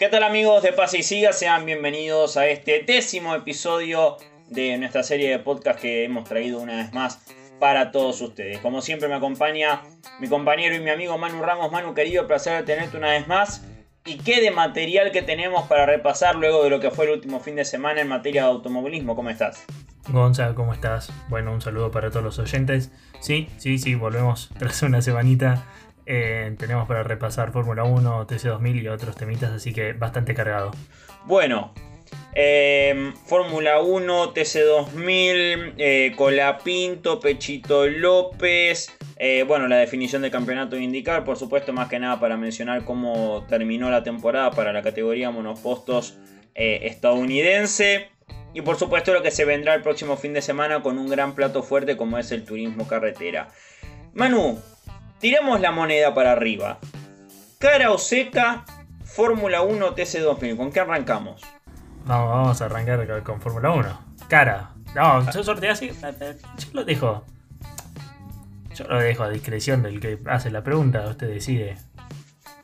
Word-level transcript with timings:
¿Qué 0.00 0.08
tal 0.08 0.22
amigos 0.22 0.62
de 0.62 0.72
Pase 0.72 1.00
y 1.00 1.02
Siga? 1.02 1.34
Sean 1.34 1.66
bienvenidos 1.66 2.38
a 2.38 2.46
este 2.46 2.82
décimo 2.86 3.34
episodio 3.34 4.16
de 4.48 4.78
nuestra 4.78 5.02
serie 5.02 5.28
de 5.28 5.38
podcast 5.40 5.78
que 5.78 6.04
hemos 6.04 6.24
traído 6.24 6.58
una 6.58 6.76
vez 6.76 6.94
más 6.94 7.20
para 7.58 7.92
todos 7.92 8.18
ustedes. 8.22 8.60
Como 8.60 8.80
siempre 8.80 9.08
me 9.08 9.16
acompaña 9.16 9.82
mi 10.18 10.26
compañero 10.26 10.74
y 10.74 10.80
mi 10.80 10.88
amigo 10.88 11.18
Manu 11.18 11.42
Ramos. 11.42 11.70
Manu, 11.70 11.92
querido, 11.92 12.26
placer 12.26 12.64
tenerte 12.64 12.96
una 12.96 13.10
vez 13.10 13.28
más. 13.28 13.62
¿Y 14.06 14.16
qué 14.16 14.40
de 14.40 14.50
material 14.50 15.12
que 15.12 15.20
tenemos 15.20 15.68
para 15.68 15.84
repasar 15.84 16.34
luego 16.34 16.64
de 16.64 16.70
lo 16.70 16.80
que 16.80 16.90
fue 16.90 17.04
el 17.04 17.10
último 17.10 17.38
fin 17.38 17.56
de 17.56 17.66
semana 17.66 18.00
en 18.00 18.08
materia 18.08 18.44
de 18.44 18.48
automovilismo? 18.48 19.14
¿Cómo 19.14 19.28
estás? 19.28 19.66
Gonza, 20.08 20.54
¿cómo 20.54 20.72
estás? 20.72 21.12
Bueno, 21.28 21.52
un 21.52 21.60
saludo 21.60 21.90
para 21.90 22.08
todos 22.08 22.24
los 22.24 22.38
oyentes. 22.38 22.90
Sí, 23.20 23.50
sí, 23.58 23.76
sí, 23.76 23.96
volvemos 23.96 24.48
tras 24.58 24.82
una 24.82 25.02
semanita 25.02 25.66
eh, 26.12 26.56
tenemos 26.58 26.88
para 26.88 27.04
repasar 27.04 27.52
Fórmula 27.52 27.84
1, 27.84 28.26
TC2000 28.26 28.82
y 28.82 28.88
otros 28.88 29.14
temitas, 29.14 29.52
así 29.52 29.72
que 29.72 29.92
bastante 29.92 30.34
cargado. 30.34 30.72
Bueno, 31.24 31.72
eh, 32.34 33.12
Fórmula 33.26 33.80
1, 33.80 34.34
TC2000, 34.34 35.74
eh, 35.78 36.12
Colapinto, 36.16 37.20
Pechito 37.20 37.86
López. 37.86 38.90
bueno, 39.46 39.68
la 39.68 39.76
definición 39.76 40.22
de 40.22 40.32
campeonato 40.32 40.76
indicar, 40.76 41.24
por 41.24 41.36
supuesto, 41.36 41.72
más 41.72 41.88
que 41.88 42.00
nada 42.00 42.18
para 42.18 42.36
mencionar 42.36 42.84
cómo 42.84 43.46
terminó 43.48 43.88
la 43.88 44.02
temporada 44.02 44.50
para 44.50 44.72
la 44.72 44.82
categoría 44.82 45.30
monopostos 45.30 46.18
estadounidense. 46.56 48.08
Y 48.52 48.62
por 48.62 48.76
supuesto 48.76 49.12
lo 49.12 49.22
que 49.22 49.30
se 49.30 49.44
vendrá 49.44 49.74
el 49.76 49.82
próximo 49.82 50.16
fin 50.16 50.34
de 50.34 50.42
semana 50.42 50.82
con 50.82 50.98
un 50.98 51.08
gran 51.08 51.36
plato 51.36 51.62
fuerte 51.62 51.96
como 51.96 52.18
es 52.18 52.32
el 52.32 52.44
turismo 52.44 52.88
carretera. 52.88 53.50
Manu, 54.12 54.60
Tiramos 55.20 55.60
la 55.60 55.70
moneda 55.70 56.14
para 56.14 56.32
arriba. 56.32 56.78
Cara 57.58 57.90
o 57.92 57.98
seca, 57.98 58.64
Fórmula 59.04 59.60
1 59.60 59.94
TC2000. 59.94 60.56
¿Con 60.56 60.72
qué 60.72 60.80
arrancamos? 60.80 61.42
Vamos, 62.06 62.30
vamos 62.30 62.62
a 62.62 62.64
arrancar 62.64 63.22
con 63.22 63.38
Fórmula 63.38 63.70
1. 63.70 64.00
Cara. 64.28 64.70
No, 64.94 65.30
yo 65.30 65.44
sorteo 65.44 65.72
así. 65.72 65.90
Yo 65.90 66.66
lo 66.72 66.84
dejo. 66.84 67.22
Yo 68.74 68.84
lo 68.84 68.98
dejo 68.98 69.24
a 69.24 69.28
discreción 69.28 69.82
del 69.82 70.00
que 70.00 70.18
hace 70.24 70.50
la 70.50 70.64
pregunta. 70.64 71.04
Usted 71.06 71.28
decide. 71.28 71.76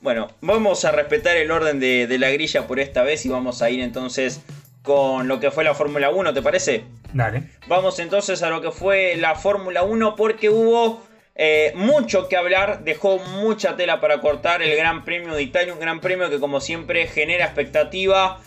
Bueno, 0.01 0.29
vamos 0.41 0.85
a 0.87 0.93
respetar 0.93 1.37
el 1.37 1.51
orden 1.51 1.79
de, 1.79 2.07
de 2.07 2.19
la 2.19 2.31
grilla 2.31 2.67
por 2.67 2.81
esta 2.81 3.03
vez 3.03 3.27
y 3.27 3.29
vamos 3.29 3.61
a 3.61 3.69
ir 3.69 3.81
entonces 3.81 4.41
con 4.83 5.29
lo 5.29 5.41
que 5.41 5.51
fue 5.51 5.65
la 5.65 5.75
Fórmula 5.75 6.11
1, 6.11 6.33
¿te 6.33 6.41
parece? 6.41 6.85
Dale. 7.13 7.51
Vamos 7.67 7.99
entonces 7.99 8.43
a 8.43 8.49
lo 8.49 8.63
que 8.63 8.71
fue 8.71 9.17
la 9.17 9.35
Fórmula 9.35 9.83
1 9.83 10.17
porque 10.17 10.49
hubo 10.49 11.06
eh, 11.39 11.73
mucho 11.75 12.29
que 12.29 12.37
hablar, 12.37 12.83
dejó 12.85 13.19
mucha 13.19 13.77
tela 13.77 14.01
para 14.01 14.21
cortar 14.21 14.63
el 14.63 14.75
Gran 14.75 15.05
Premio 15.05 15.35
de 15.35 15.43
Italia, 15.43 15.75
un 15.75 15.81
Gran 15.81 16.01
Premio 16.01 16.31
que 16.31 16.41
como 16.41 16.61
siempre 16.61 17.07
genera 17.07 17.45
expectativa. 17.45 18.41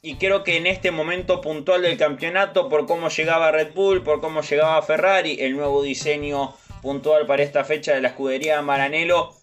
Y 0.00 0.14
creo 0.14 0.44
que 0.44 0.56
en 0.56 0.66
este 0.66 0.90
momento 0.90 1.40
puntual 1.42 1.82
del 1.82 1.98
campeonato, 1.98 2.68
por 2.68 2.86
cómo 2.86 3.08
llegaba 3.08 3.50
Red 3.50 3.74
Bull, 3.74 4.02
por 4.02 4.20
cómo 4.20 4.40
llegaba 4.40 4.80
Ferrari, 4.80 5.38
el 5.40 5.56
nuevo 5.56 5.82
diseño 5.82 6.54
puntual 6.80 7.26
para 7.26 7.42
esta 7.42 7.64
fecha 7.64 7.94
de 7.94 8.00
la 8.00 8.08
escudería 8.08 8.62
Maranello, 8.62 9.34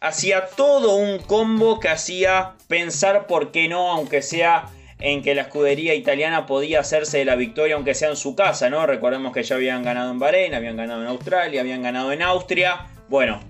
hacía 0.00 0.48
todo 0.48 0.96
un 0.96 1.20
combo 1.20 1.80
que 1.80 1.88
hacía 1.88 2.54
pensar 2.68 3.26
por 3.26 3.52
qué 3.52 3.68
no, 3.68 3.92
aunque 3.92 4.20
sea 4.20 4.68
en 5.04 5.20
que 5.20 5.34
la 5.34 5.42
escudería 5.42 5.94
italiana 5.94 6.46
podía 6.46 6.78
hacerse 6.78 7.18
de 7.18 7.24
la 7.24 7.34
victoria 7.34 7.74
aunque 7.74 7.92
sea 7.92 8.10
en 8.10 8.16
su 8.16 8.36
casa, 8.36 8.70
¿no? 8.70 8.86
Recordemos 8.86 9.32
que 9.32 9.42
ya 9.42 9.56
habían 9.56 9.82
ganado 9.82 10.12
en 10.12 10.20
Bahrein, 10.20 10.54
habían 10.54 10.76
ganado 10.76 11.02
en 11.02 11.08
Australia, 11.08 11.60
habían 11.60 11.82
ganado 11.82 12.12
en 12.12 12.22
Austria. 12.22 12.86
Bueno, 13.08 13.40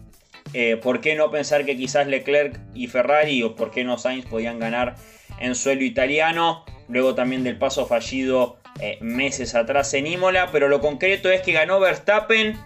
eh, 0.54 0.78
¿por 0.78 1.02
qué 1.02 1.14
no 1.14 1.30
pensar 1.30 1.66
que 1.66 1.76
quizás 1.76 2.06
Leclerc 2.06 2.58
y 2.72 2.86
Ferrari 2.86 3.42
o 3.42 3.54
por 3.54 3.70
qué 3.70 3.84
no 3.84 3.98
Sainz 3.98 4.24
podían 4.24 4.58
ganar 4.58 4.94
en 5.40 5.54
suelo 5.54 5.84
italiano? 5.84 6.64
Luego 6.88 7.14
también 7.14 7.44
del 7.44 7.58
paso 7.58 7.84
fallido 7.84 8.56
eh, 8.80 8.96
meses 9.02 9.54
atrás 9.54 9.92
en 9.92 10.06
Imola, 10.06 10.48
pero 10.52 10.69
lo 10.69 10.80
concreto 10.80 11.30
es 11.30 11.42
que 11.42 11.52
ganó 11.52 11.80
Verstappen, 11.80 12.58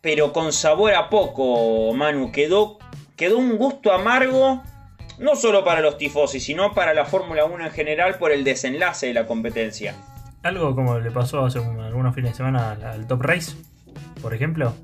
pero 0.00 0.32
con 0.32 0.54
sabor 0.54 0.94
a 0.94 1.10
poco, 1.10 1.92
Manu. 1.92 2.32
Quedó, 2.32 2.78
quedó 3.16 3.36
un 3.36 3.58
gusto 3.58 3.92
amargo 3.92 4.62
no 5.18 5.36
solo 5.36 5.64
para 5.64 5.80
los 5.80 5.98
tifosi, 5.98 6.40
sino 6.40 6.74
para 6.74 6.94
la 6.94 7.04
Fórmula 7.04 7.44
1 7.44 7.66
en 7.66 7.70
general 7.70 8.16
por 8.18 8.32
el 8.32 8.44
desenlace 8.44 9.06
de 9.06 9.14
la 9.14 9.26
competencia. 9.26 9.94
Algo 10.42 10.74
como 10.74 10.98
le 10.98 11.10
pasó 11.10 11.44
hace 11.44 11.58
algunos 11.58 12.14
fines 12.14 12.32
de 12.32 12.36
semana 12.36 12.72
al, 12.72 13.06
Top 13.06 13.22
Race, 13.22 13.52
por 14.20 14.34
ejemplo, 14.34 14.74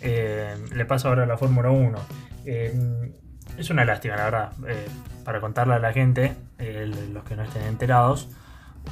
eh, 0.00 0.54
le 0.74 0.84
pasa 0.84 1.08
ahora 1.08 1.24
a 1.24 1.26
la 1.26 1.36
Fórmula 1.36 1.70
1. 1.70 1.98
Eh, 2.46 3.12
es 3.58 3.70
una 3.70 3.84
lástima, 3.84 4.16
la 4.16 4.24
verdad, 4.24 4.52
eh, 4.68 4.86
para 5.24 5.40
contarle 5.40 5.74
a 5.74 5.78
la 5.78 5.92
gente, 5.92 6.34
los 6.58 7.24
que 7.24 7.36
no 7.36 7.42
estén 7.42 7.62
enterados, 7.64 8.28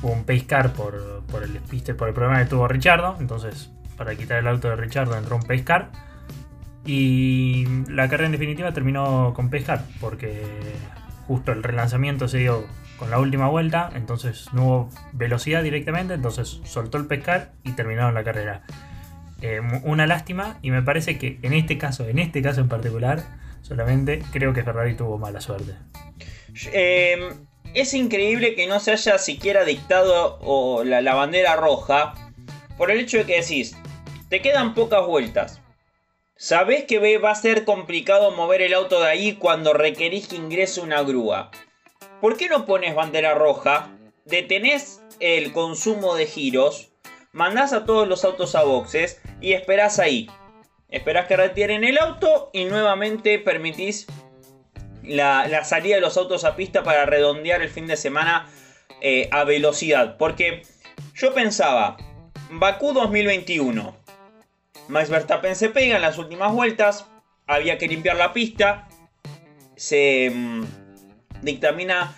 hubo 0.02 0.12
un 0.12 0.24
pace 0.24 0.46
car 0.46 0.72
por, 0.72 0.94
el 1.42 1.94
por 1.94 2.08
el 2.08 2.14
problema 2.14 2.38
que 2.42 2.50
tuvo 2.50 2.68
Richardo, 2.68 3.16
entonces 3.18 3.70
para 3.96 4.14
quitar 4.16 4.38
el 4.38 4.46
auto 4.46 4.68
de 4.68 4.76
Richardo 4.76 5.16
entró 5.16 5.36
un 5.36 5.42
pace 5.42 5.64
car 5.64 5.90
y 6.84 7.66
la 7.88 8.08
carrera 8.08 8.26
en 8.26 8.32
definitiva 8.32 8.72
terminó 8.72 9.32
con 9.34 9.50
pescar, 9.50 9.84
porque 10.00 10.42
justo 11.26 11.52
el 11.52 11.62
relanzamiento 11.62 12.28
se 12.28 12.38
dio 12.38 12.66
con 12.96 13.10
la 13.10 13.18
última 13.18 13.48
vuelta, 13.48 13.90
entonces 13.94 14.46
no 14.52 14.64
hubo 14.64 14.90
velocidad 15.12 15.62
directamente, 15.62 16.14
entonces 16.14 16.60
soltó 16.64 16.98
el 16.98 17.06
pescar 17.06 17.52
y 17.64 17.72
terminaron 17.72 18.14
la 18.14 18.24
carrera. 18.24 18.62
Eh, 19.42 19.60
una 19.84 20.06
lástima 20.06 20.58
y 20.60 20.70
me 20.70 20.82
parece 20.82 21.16
que 21.16 21.38
en 21.42 21.54
este 21.54 21.78
caso, 21.78 22.06
en 22.06 22.18
este 22.18 22.42
caso 22.42 22.60
en 22.60 22.68
particular, 22.68 23.24
solamente 23.62 24.22
creo 24.32 24.52
que 24.52 24.62
Ferrari 24.62 24.94
tuvo 24.96 25.18
mala 25.18 25.40
suerte. 25.40 25.74
Em, 26.72 27.46
es 27.74 27.94
increíble 27.94 28.54
que 28.54 28.66
no 28.66 28.80
se 28.80 28.92
haya 28.92 29.16
siquiera 29.18 29.64
dictado 29.64 30.84
la, 30.84 31.00
la 31.00 31.14
bandera 31.14 31.56
roja 31.56 32.14
por 32.76 32.90
el 32.90 33.00
hecho 33.00 33.18
de 33.18 33.24
que 33.24 33.40
decís, 33.40 33.76
te 34.28 34.42
quedan 34.42 34.74
pocas 34.74 35.06
vueltas 35.06 35.59
Sabés 36.42 36.84
que 36.84 37.18
va 37.18 37.32
a 37.32 37.34
ser 37.34 37.66
complicado 37.66 38.30
mover 38.30 38.62
el 38.62 38.72
auto 38.72 38.98
de 39.02 39.08
ahí 39.08 39.34
cuando 39.34 39.74
requerís 39.74 40.26
que 40.26 40.36
ingrese 40.36 40.80
una 40.80 41.02
grúa. 41.02 41.50
¿Por 42.22 42.38
qué 42.38 42.48
no 42.48 42.64
pones 42.64 42.94
bandera 42.94 43.34
roja? 43.34 43.90
Detenés 44.24 45.02
el 45.20 45.52
consumo 45.52 46.14
de 46.14 46.24
giros, 46.24 46.92
mandás 47.32 47.74
a 47.74 47.84
todos 47.84 48.08
los 48.08 48.24
autos 48.24 48.54
a 48.54 48.62
boxes 48.62 49.20
y 49.42 49.52
esperás 49.52 49.98
ahí. 49.98 50.30
Esperás 50.88 51.26
que 51.26 51.36
retiren 51.36 51.84
el 51.84 51.98
auto 51.98 52.48
y 52.54 52.64
nuevamente 52.64 53.38
permitís 53.38 54.06
la, 55.02 55.62
salida 55.64 55.96
de 55.96 56.00
los 56.00 56.16
autos 56.16 56.44
a 56.44 56.56
pista 56.56 56.82
para 56.82 57.04
redondear 57.04 57.60
el 57.60 57.68
fin 57.68 57.86
de 57.86 57.98
semana 57.98 58.48
eh, 59.02 59.28
a 59.30 59.44
velocidad. 59.44 60.16
Porque 60.16 60.62
yo 61.14 61.34
pensaba, 61.34 61.98
Bakú 62.48 62.94
2021, 62.94 63.99
Max 64.88 65.10
Verstappen 65.10 65.56
se 65.56 65.70
pega 65.70 65.96
en 65.96 66.02
las 66.02 66.18
últimas 66.18 66.52
vueltas, 66.52 67.06
había 67.46 67.78
que 67.78 67.88
limpiar 67.88 68.16
la 68.16 68.32
pista, 68.32 68.88
se 69.76 70.30
mm, 70.34 70.64
dictamina 71.42 72.14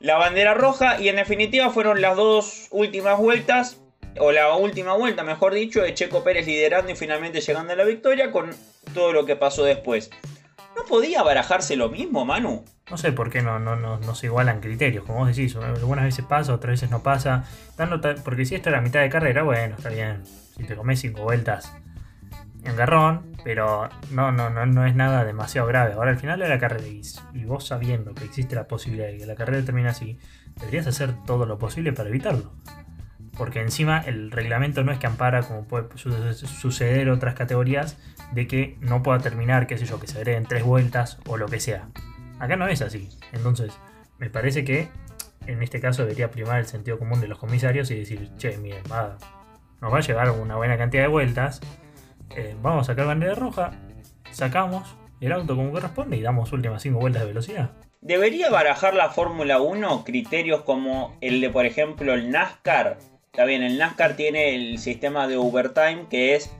la 0.00 0.16
bandera 0.16 0.54
roja 0.54 1.00
y 1.00 1.08
en 1.08 1.16
definitiva 1.16 1.70
fueron 1.70 2.00
las 2.00 2.16
dos 2.16 2.68
últimas 2.70 3.18
vueltas, 3.18 3.80
o 4.18 4.32
la 4.32 4.54
última 4.56 4.94
vuelta 4.94 5.22
mejor 5.22 5.54
dicho, 5.54 5.82
de 5.82 5.94
Checo 5.94 6.24
Pérez 6.24 6.46
liderando 6.46 6.90
y 6.90 6.96
finalmente 6.96 7.40
llegando 7.40 7.72
a 7.72 7.76
la 7.76 7.84
victoria 7.84 8.32
con 8.32 8.50
todo 8.94 9.12
lo 9.12 9.24
que 9.26 9.36
pasó 9.36 9.64
después. 9.64 10.10
¿No 10.76 10.84
podía 10.84 11.22
barajarse 11.22 11.76
lo 11.76 11.88
mismo, 11.88 12.24
Manu? 12.24 12.64
No 12.90 12.96
sé 12.96 13.12
por 13.12 13.30
qué 13.30 13.42
no, 13.42 14.14
se 14.14 14.26
igualan 14.26 14.60
criterios, 14.60 15.04
como 15.04 15.20
vos 15.20 15.28
decís, 15.28 15.54
algunas 15.56 16.04
veces 16.04 16.24
pasa, 16.24 16.54
otras 16.54 16.72
veces 16.72 16.90
no 16.90 17.02
pasa. 17.02 17.44
Porque 18.24 18.44
si 18.44 18.54
esto 18.54 18.68
era 18.68 18.80
mitad 18.80 19.00
de 19.00 19.10
carrera, 19.10 19.42
bueno, 19.42 19.76
está 19.76 19.90
bien. 19.90 20.22
Si 20.56 20.64
te 20.64 20.74
comes 20.74 21.00
cinco 21.00 21.22
vueltas, 21.22 21.72
en 22.64 22.76
garrón, 22.76 23.36
pero 23.44 23.88
no, 24.10 24.32
no, 24.32 24.50
no, 24.50 24.66
no 24.66 24.86
es 24.86 24.94
nada 24.94 25.24
demasiado 25.24 25.66
grave. 25.66 25.94
Ahora 25.94 26.10
al 26.10 26.18
final 26.18 26.38
de 26.38 26.48
la 26.48 26.58
carrera 26.58 26.86
y, 26.86 27.44
vos 27.44 27.66
sabiendo 27.66 28.14
que 28.14 28.24
existe 28.24 28.54
la 28.54 28.66
posibilidad 28.66 29.08
de 29.08 29.18
que 29.18 29.26
la 29.26 29.34
carrera 29.34 29.64
termine 29.64 29.88
así, 29.88 30.18
deberías 30.56 30.86
hacer 30.86 31.14
todo 31.26 31.46
lo 31.46 31.58
posible 31.58 31.92
para 31.92 32.08
evitarlo. 32.08 32.52
Porque 33.36 33.60
encima 33.60 34.00
el 34.00 34.30
reglamento 34.30 34.84
no 34.84 34.92
es 34.92 34.98
que 34.98 35.06
ampara, 35.06 35.42
como 35.42 35.64
puede 35.64 35.86
suceder 35.96 37.08
otras 37.08 37.34
categorías, 37.34 37.96
de 38.32 38.46
que 38.46 38.76
no 38.80 39.02
pueda 39.02 39.18
terminar, 39.20 39.66
qué 39.66 39.78
sé 39.78 39.86
yo, 39.86 39.98
que 39.98 40.06
se 40.06 40.20
en 40.36 40.44
tres 40.44 40.62
vueltas 40.62 41.18
o 41.26 41.36
lo 41.36 41.46
que 41.46 41.60
sea. 41.60 41.88
Acá 42.38 42.56
no 42.56 42.68
es 42.68 42.82
así. 42.82 43.08
Entonces, 43.32 43.78
me 44.18 44.28
parece 44.28 44.64
que 44.64 44.88
en 45.46 45.62
este 45.62 45.80
caso 45.80 46.02
debería 46.02 46.30
primar 46.30 46.58
el 46.58 46.66
sentido 46.66 46.98
común 46.98 47.20
de 47.20 47.28
los 47.28 47.38
comisarios 47.38 47.90
y 47.90 47.98
decir, 47.98 48.30
che, 48.36 48.58
miren, 48.58 48.82
va, 48.90 49.16
nos 49.80 49.92
va 49.92 49.98
a 49.98 50.02
llevar 50.02 50.30
una 50.30 50.56
buena 50.56 50.76
cantidad 50.76 51.04
de 51.04 51.08
vueltas 51.08 51.60
eh, 52.36 52.56
vamos 52.62 52.82
a 52.82 52.92
sacar 52.92 53.06
bandera 53.06 53.34
roja, 53.34 53.72
sacamos 54.30 54.96
el 55.20 55.32
auto 55.32 55.56
como 55.56 55.72
corresponde 55.72 56.16
y 56.16 56.22
damos 56.22 56.52
últimas 56.52 56.82
5 56.82 56.98
vueltas 56.98 57.22
de 57.22 57.28
velocidad. 57.28 57.70
¿Debería 58.00 58.48
barajar 58.48 58.94
la 58.94 59.10
Fórmula 59.10 59.60
1 59.60 60.04
criterios 60.04 60.62
como 60.62 61.16
el 61.20 61.40
de, 61.40 61.50
por 61.50 61.66
ejemplo, 61.66 62.14
el 62.14 62.30
NASCAR? 62.30 62.98
Está 63.26 63.44
bien, 63.44 63.62
el 63.62 63.76
NASCAR 63.76 64.16
tiene 64.16 64.54
el 64.54 64.78
sistema 64.78 65.28
de 65.28 65.36
overtime 65.36 66.06
que 66.08 66.34
es 66.34 66.50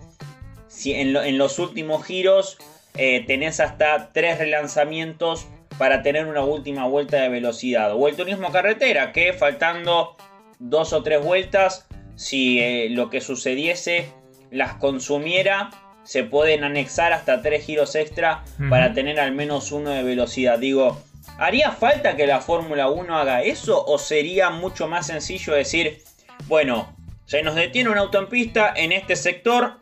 si 0.68 0.92
en, 0.92 1.38
los 1.38 1.58
últimos 1.58 2.04
giros 2.04 2.58
eh, 2.94 3.24
tenés 3.26 3.60
hasta 3.60 4.12
3 4.12 4.38
relanzamientos 4.38 5.48
para 5.78 6.02
tener 6.02 6.26
una 6.26 6.44
última 6.44 6.86
vuelta 6.86 7.16
de 7.22 7.30
velocidad. 7.30 7.94
O 7.94 8.06
el 8.06 8.16
turismo 8.16 8.52
carretera, 8.52 9.12
que 9.12 9.32
faltando 9.32 10.16
dos 10.58 10.92
o 10.92 11.02
tres 11.02 11.24
vueltas, 11.24 11.88
si 12.16 12.60
eh, 12.60 12.88
lo 12.90 13.08
que 13.08 13.22
sucediese 13.22 14.12
las 14.50 14.74
consumiera, 14.74 15.70
se 16.04 16.24
pueden 16.24 16.64
anexar 16.64 17.12
hasta 17.12 17.42
tres 17.42 17.64
giros 17.64 17.94
extra 17.94 18.44
para 18.68 18.94
tener 18.94 19.20
al 19.20 19.32
menos 19.32 19.70
uno 19.72 19.90
de 19.90 20.02
velocidad. 20.02 20.58
Digo, 20.58 21.02
¿haría 21.38 21.70
falta 21.72 22.16
que 22.16 22.26
la 22.26 22.40
Fórmula 22.40 22.88
1 22.88 23.16
haga 23.16 23.42
eso? 23.42 23.84
¿O 23.84 23.98
sería 23.98 24.50
mucho 24.50 24.88
más 24.88 25.06
sencillo 25.06 25.54
decir, 25.54 26.02
bueno, 26.46 26.96
se 27.26 27.42
nos 27.42 27.54
detiene 27.54 27.90
un 27.90 27.98
auto 27.98 28.18
en 28.18 28.28
pista 28.28 28.72
en 28.74 28.92
este 28.92 29.14
sector, 29.14 29.78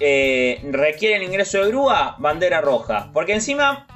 eh, 0.00 0.60
requiere 0.70 1.16
el 1.16 1.22
ingreso 1.22 1.62
de 1.62 1.68
grúa, 1.68 2.16
bandera 2.18 2.60
roja? 2.60 3.10
Porque 3.12 3.34
encima 3.34 3.86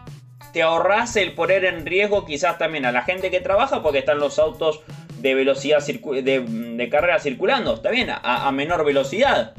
te 0.52 0.62
ahorras 0.62 1.16
el 1.16 1.32
poner 1.32 1.64
en 1.64 1.86
riesgo 1.86 2.24
quizás 2.26 2.58
también 2.58 2.84
a 2.84 2.92
la 2.92 3.02
gente 3.02 3.30
que 3.30 3.40
trabaja 3.40 3.82
porque 3.82 3.98
están 3.98 4.18
los 4.18 4.38
autos 4.38 4.80
de 5.20 5.34
velocidad 5.34 5.84
de, 5.84 6.88
carrera 6.90 7.18
circulando, 7.18 7.74
está 7.74 7.90
bien, 7.90 8.08
a, 8.10 8.50
menor 8.52 8.84
velocidad. 8.84 9.54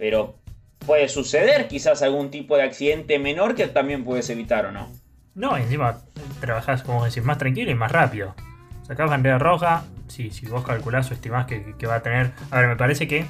Pero 0.00 0.38
puede 0.86 1.10
suceder 1.10 1.68
quizás 1.68 2.00
algún 2.00 2.30
tipo 2.30 2.56
de 2.56 2.62
accidente 2.62 3.18
menor 3.18 3.54
que 3.54 3.66
también 3.66 4.02
puedes 4.02 4.30
evitar 4.30 4.64
o 4.64 4.72
no. 4.72 4.90
No, 5.34 5.58
encima 5.58 5.98
trabajas, 6.40 6.82
como 6.82 7.04
decir, 7.04 7.22
más 7.22 7.36
tranquilo 7.36 7.70
y 7.70 7.74
más 7.74 7.92
rápido. 7.92 8.34
Sacás 8.86 9.10
bandera 9.10 9.38
roja, 9.38 9.84
si, 10.08 10.30
si 10.30 10.46
vos 10.46 10.64
calculás 10.64 11.10
o 11.10 11.14
estimás 11.14 11.44
que, 11.44 11.74
que 11.76 11.86
va 11.86 11.96
a 11.96 12.02
tener... 12.02 12.32
A 12.50 12.60
ver, 12.60 12.68
me 12.68 12.76
parece 12.76 13.06
que 13.06 13.26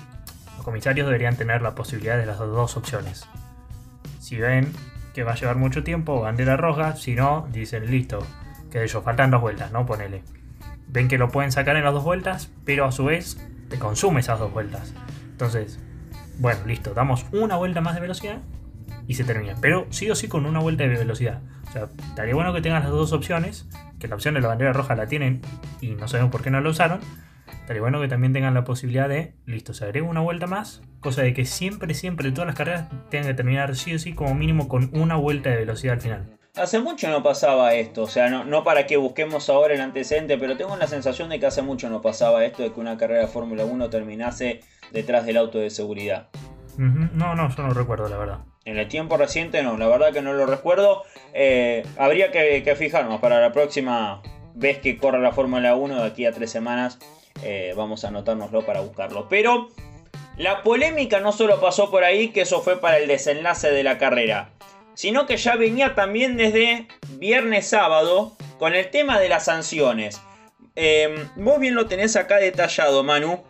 los 0.57 0.65
comisarios 0.65 1.09
deberían 1.09 1.37
tener 1.37 1.61
la 1.61 1.75
posibilidad 1.75 2.17
de 2.17 2.25
las 2.25 2.39
dos 2.39 2.77
opciones. 2.77 3.27
Si 4.21 4.37
ven 4.37 4.73
que 5.13 5.25
va 5.25 5.33
a 5.33 5.35
llevar 5.35 5.57
mucho 5.57 5.83
tiempo, 5.83 6.21
bandera 6.21 6.57
roja, 6.57 6.95
si 6.95 7.17
no, 7.17 7.49
dicen 7.51 7.91
listo, 7.91 8.25
que 8.71 8.85
ellos 8.85 9.03
faltan 9.03 9.33
dos 9.33 9.41
vueltas, 9.41 9.73
¿no? 9.73 9.87
Ponele. 9.87 10.23
Ven 10.87 11.09
que 11.09 11.19
lo 11.19 11.31
pueden 11.31 11.51
sacar 11.51 11.75
en 11.75 11.83
las 11.83 11.95
dos 11.95 12.05
vueltas, 12.05 12.49
pero 12.65 12.85
a 12.85 12.93
su 12.93 13.07
vez 13.07 13.45
te 13.69 13.81
consume 13.81 14.21
esas 14.21 14.39
dos 14.39 14.53
vueltas. 14.53 14.95
Entonces, 15.33 15.81
bueno, 16.41 16.61
listo, 16.67 16.95
damos 16.95 17.27
una 17.33 17.57
vuelta 17.57 17.83
más 17.83 17.95
de 17.95 18.01
velocidad 18.01 18.39
y 19.07 19.15
se 19.15 19.25
termina. 19.25 19.55
Pero 19.61 19.87
sí 19.91 20.11
o 20.11 20.15
sí 20.15 20.27
con 20.27 20.47
una 20.47 20.59
vuelta 20.59 20.85
de 20.85 20.89
velocidad. 20.89 21.43
O 21.69 21.73
sea, 21.73 21.89
estaría 22.09 22.35
bueno 22.35 22.55
que 22.55 22.63
tengan 22.63 22.83
las 22.83 22.91
dos 22.91 23.13
opciones, 23.13 23.69
que 23.99 24.09
la 24.09 24.15
opción 24.15 24.35
de 24.35 24.41
la 24.41 24.49
bandera 24.49 24.73
roja 24.73 24.97
la 24.97 25.07
tienen 25.07 25.43
y 25.83 25.91
no 25.91 26.09
sabemos 26.09 26.33
por 26.33 26.43
qué 26.43 26.51
no 26.51 26.61
la 26.61 26.71
usaron. 26.71 27.01
Estaría 27.61 27.83
bueno 27.83 28.01
que 28.01 28.09
también 28.09 28.33
tengan 28.33 28.55
la 28.55 28.65
posibilidad 28.65 29.09
de, 29.09 29.35
listo, 29.45 29.75
se 29.75 29.85
agrega 29.85 30.07
una 30.07 30.21
vuelta 30.21 30.47
más, 30.47 30.83
cosa 31.01 31.23
de 31.23 31.35
que 31.35 31.45
siempre, 31.45 31.93
siempre, 31.95 32.33
todas 32.33 32.47
las 32.47 32.57
carreras 32.57 32.89
tengan 33.11 33.29
que 33.29 33.35
terminar 33.35 33.77
sí 33.77 33.95
o 33.95 33.99
sí 33.99 34.15
como 34.15 34.35
mínimo 34.35 34.67
con 34.67 34.91
una 34.95 35.17
vuelta 35.17 35.51
de 35.51 35.57
velocidad 35.57 35.95
al 35.95 36.01
final. 36.01 36.40
Hace 36.57 36.81
mucho 36.81 37.09
no 37.09 37.23
pasaba 37.23 37.75
esto, 37.75 38.03
o 38.03 38.07
sea, 38.09 38.29
no, 38.29 38.45
no 38.45 38.65
para 38.65 38.87
que 38.87 38.97
busquemos 38.97 39.49
ahora 39.49 39.75
el 39.75 39.81
antecedente, 39.81 40.37
pero 40.37 40.57
tengo 40.57 40.77
la 40.77 40.89
sensación 40.89 41.29
de 41.29 41.39
que 41.39 41.47
hace 41.47 41.63
mucho 41.63 41.89
no 41.89 42.03
pasaba 42.03 42.45
esto 42.45 42.65
de 42.65 42.73
que 42.73 42.81
una 42.81 42.97
carrera 42.97 43.21
de 43.21 43.29
Fórmula 43.29 43.65
1 43.65 43.89
terminase 43.89 44.61
detrás 44.91 45.27
del 45.27 45.37
auto 45.37 45.59
de 45.59 45.71
seguridad. 45.71 46.29
No, 46.77 47.35
no, 47.35 47.55
yo 47.55 47.63
no 47.63 47.75
recuerdo, 47.75 48.09
la 48.09 48.17
verdad. 48.17 48.39
En 48.65 48.79
el 48.79 48.89
tiempo 48.89 49.17
reciente 49.17 49.63
no, 49.63 49.77
la 49.77 49.87
verdad 49.87 50.13
que 50.13 50.23
no 50.23 50.33
lo 50.33 50.47
recuerdo. 50.47 51.05
Eh, 51.35 51.85
habría 51.97 52.33
que, 52.33 52.75
fijarnos 52.77 53.21
para 53.21 53.41
la 53.41 53.53
próxima 53.53 54.23
vez 54.55 54.79
que 54.79 54.97
corra 54.99 55.19
la 55.19 55.33
Fórmula 55.33 55.77
1 55.77 56.03
de 56.03 56.07
aquí 56.07 56.27
a 56.27 56.33
tres 56.33 56.51
semanas. 56.51 56.99
Eh, 57.43 57.75
vamos 57.77 58.05
a 58.05 58.09
anotárnoslo 58.09 58.67
para 58.67 58.81
buscarlo. 58.81 59.29
Pero 59.29 59.69
la 60.37 60.63
polémica 60.63 61.21
no 61.21 61.33
solo 61.33 61.61
pasó 61.61 61.91
por 61.91 62.03
ahí, 62.03 62.31
que 62.31 62.43
eso 62.43 62.61
fue 62.61 62.81
para 62.81 62.99
el 62.99 63.07
desenlace 63.07 63.71
de 63.71 63.85
la 63.85 63.99
carrera 63.99 64.51
sino 64.95 65.27
que 65.27 65.37
ya 65.37 65.57
venía 65.57 65.95
también 65.95 66.37
desde 66.37 66.89
viernes 67.19 67.69
sábado 67.69 68.37
con 68.59 68.75
el 68.75 68.91
tema 68.91 69.19
de 69.19 69.29
las 69.29 69.47
sanciones. 69.47 70.21
Em, 70.77 71.29
vos 71.37 71.59
bien 71.59 71.75
lo 71.75 71.87
tenés 71.87 72.17
acá 72.17 72.37
detallado, 72.37 73.03
Manu. 73.03 73.43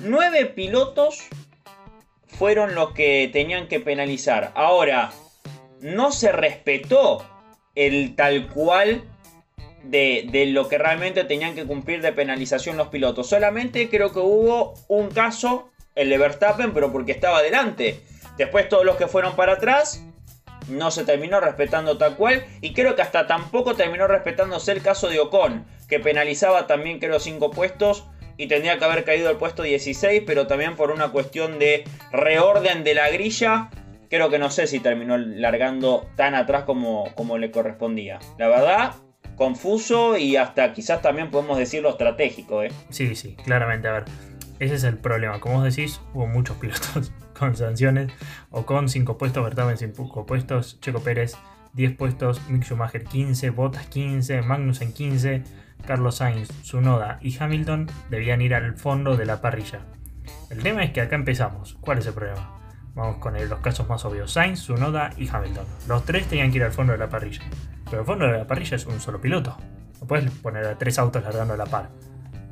Nueve 0.00 0.46
pilotos 0.46 1.28
fueron 2.26 2.74
los 2.74 2.92
que 2.92 3.28
tenían 3.32 3.68
que 3.68 3.80
penalizar. 3.80 4.52
Ahora, 4.54 5.12
no 5.80 6.12
se 6.12 6.32
respetó 6.32 7.26
el 7.74 8.14
tal 8.16 8.48
cual 8.48 9.04
de, 9.82 10.28
de, 10.30 10.46
lo 10.46 10.68
que 10.68 10.78
realmente 10.78 11.24
tenían 11.24 11.54
que 11.54 11.66
cumplir 11.66 12.00
de 12.00 12.12
penalización 12.12 12.76
los 12.76 12.88
pilotos. 12.88 13.28
Solamente 13.28 13.88
creo 13.88 14.12
que 14.12 14.20
hubo 14.20 14.74
un 14.88 15.10
caso, 15.10 15.70
el 15.94 16.08
de 16.08 16.18
Verstappen, 16.18 16.72
pero 16.72 16.92
porque 16.92 17.12
estaba 17.12 17.38
adelante. 17.38 18.00
Después 18.38 18.68
todos 18.68 18.84
los 18.84 18.96
que 18.96 19.08
fueron 19.08 19.36
para 19.36 19.54
atrás 19.54 20.02
no 20.68 20.90
se 20.90 21.04
terminó 21.04 21.40
respetando 21.40 21.98
tal 21.98 22.16
cual 22.16 22.44
y 22.60 22.72
creo 22.72 22.94
que 22.94 23.02
hasta 23.02 23.26
tampoco 23.26 23.74
terminó 23.74 24.06
respetándose 24.06 24.72
el 24.72 24.82
caso 24.82 25.08
de 25.08 25.20
Ocon, 25.20 25.64
que 25.88 26.00
penalizaba 26.00 26.66
también 26.66 26.98
creo 26.98 27.20
5 27.20 27.50
puestos 27.50 28.06
y 28.36 28.46
tendría 28.46 28.78
que 28.78 28.84
haber 28.84 29.04
caído 29.04 29.30
el 29.30 29.36
puesto 29.36 29.62
16, 29.62 30.22
pero 30.26 30.46
también 30.46 30.76
por 30.76 30.90
una 30.90 31.10
cuestión 31.10 31.58
de 31.58 31.84
reorden 32.10 32.84
de 32.84 32.94
la 32.94 33.10
grilla, 33.10 33.70
creo 34.08 34.30
que 34.30 34.38
no 34.38 34.50
sé 34.50 34.66
si 34.66 34.80
terminó 34.80 35.16
largando 35.16 36.06
tan 36.16 36.34
atrás 36.34 36.64
como, 36.64 37.12
como 37.14 37.38
le 37.38 37.50
correspondía. 37.50 38.18
La 38.38 38.48
verdad, 38.48 38.94
confuso 39.36 40.16
y 40.16 40.36
hasta 40.36 40.72
quizás 40.72 41.02
también 41.02 41.30
podemos 41.30 41.58
decirlo 41.58 41.90
estratégico. 41.90 42.62
¿eh? 42.62 42.72
Sí, 42.90 43.14
sí, 43.14 43.36
claramente, 43.44 43.88
a 43.88 43.92
ver. 43.92 44.04
Ese 44.58 44.74
es 44.74 44.84
el 44.84 44.98
problema. 44.98 45.40
Como 45.40 45.56
vos 45.56 45.64
decís, 45.64 46.00
hubo 46.14 46.26
muchos 46.26 46.56
pilotos 46.58 47.12
con 47.42 47.56
sanciones 47.56 48.12
o 48.50 48.64
con 48.64 48.88
5 48.88 49.18
puestos, 49.18 49.42
Verstappen 49.42 49.76
5 49.76 50.26
puestos, 50.26 50.78
Checo 50.80 51.00
Pérez 51.00 51.36
10 51.72 51.96
puestos, 51.96 52.40
Mick 52.48 52.62
Schumacher 52.62 53.02
15, 53.02 53.50
Bottas 53.50 53.86
15, 53.86 54.42
Magnussen 54.42 54.92
15, 54.92 55.42
Carlos 55.84 56.18
Sainz, 56.18 56.48
Tsunoda 56.62 57.18
y 57.20 57.36
Hamilton 57.36 57.90
debían 58.10 58.42
ir 58.42 58.54
al 58.54 58.76
fondo 58.76 59.16
de 59.16 59.26
la 59.26 59.40
parrilla. 59.40 59.80
El 60.50 60.62
tema 60.62 60.84
es 60.84 60.92
que 60.92 61.00
acá 61.00 61.16
empezamos. 61.16 61.76
¿Cuál 61.80 61.98
es 61.98 62.06
el 62.06 62.14
problema? 62.14 62.60
Vamos 62.94 63.16
con 63.16 63.34
los 63.34 63.58
casos 63.58 63.88
más 63.88 64.04
obvios. 64.04 64.32
Sainz, 64.32 64.60
Tsunoda 64.60 65.10
y 65.16 65.28
Hamilton. 65.28 65.66
Los 65.88 66.04
tres 66.04 66.28
tenían 66.28 66.52
que 66.52 66.58
ir 66.58 66.64
al 66.64 66.72
fondo 66.72 66.92
de 66.92 66.98
la 66.98 67.08
parrilla. 67.08 67.42
Pero 67.86 68.02
el 68.02 68.06
fondo 68.06 68.26
de 68.26 68.38
la 68.38 68.46
parrilla 68.46 68.76
es 68.76 68.86
un 68.86 69.00
solo 69.00 69.20
piloto. 69.20 69.56
No 70.00 70.06
puedes 70.06 70.30
poner 70.30 70.64
a 70.66 70.78
tres 70.78 70.96
autos 71.00 71.24
largando 71.24 71.56
la 71.56 71.66
par. 71.66 71.90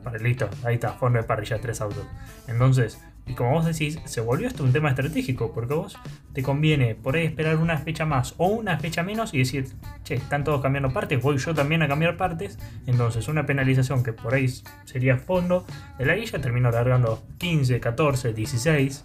Vale, 0.02 0.18
listo, 0.18 0.48
ahí 0.64 0.74
está, 0.74 0.94
fondo 0.94 1.18
de 1.18 1.24
parrilla, 1.24 1.60
tres 1.60 1.80
autos. 1.80 2.04
Entonces, 2.48 2.98
y 3.26 3.34
como 3.34 3.52
vos 3.52 3.64
decís, 3.64 3.98
se 4.04 4.20
volvió 4.20 4.48
esto 4.48 4.64
un 4.64 4.72
tema 4.72 4.88
estratégico, 4.88 5.52
porque 5.52 5.74
vos 5.74 5.96
te 6.32 6.42
conviene 6.42 6.94
por 6.94 7.16
ahí 7.16 7.26
esperar 7.26 7.56
una 7.56 7.78
fecha 7.78 8.04
más 8.04 8.34
o 8.38 8.46
una 8.46 8.78
fecha 8.78 9.02
menos 9.02 9.32
y 9.34 9.38
decir, 9.38 9.68
che, 10.02 10.14
están 10.14 10.42
todos 10.42 10.60
cambiando 10.60 10.92
partes, 10.92 11.22
voy 11.22 11.38
yo 11.38 11.54
también 11.54 11.82
a 11.82 11.88
cambiar 11.88 12.16
partes. 12.16 12.58
Entonces, 12.86 13.28
una 13.28 13.46
penalización 13.46 14.02
que 14.02 14.12
por 14.12 14.34
ahí 14.34 14.46
sería 14.84 15.16
fondo 15.16 15.64
de 15.98 16.06
la 16.06 16.16
guilla 16.16 16.40
terminó 16.40 16.70
largando 16.70 17.22
15, 17.38 17.78
14, 17.78 18.32
16. 18.32 19.04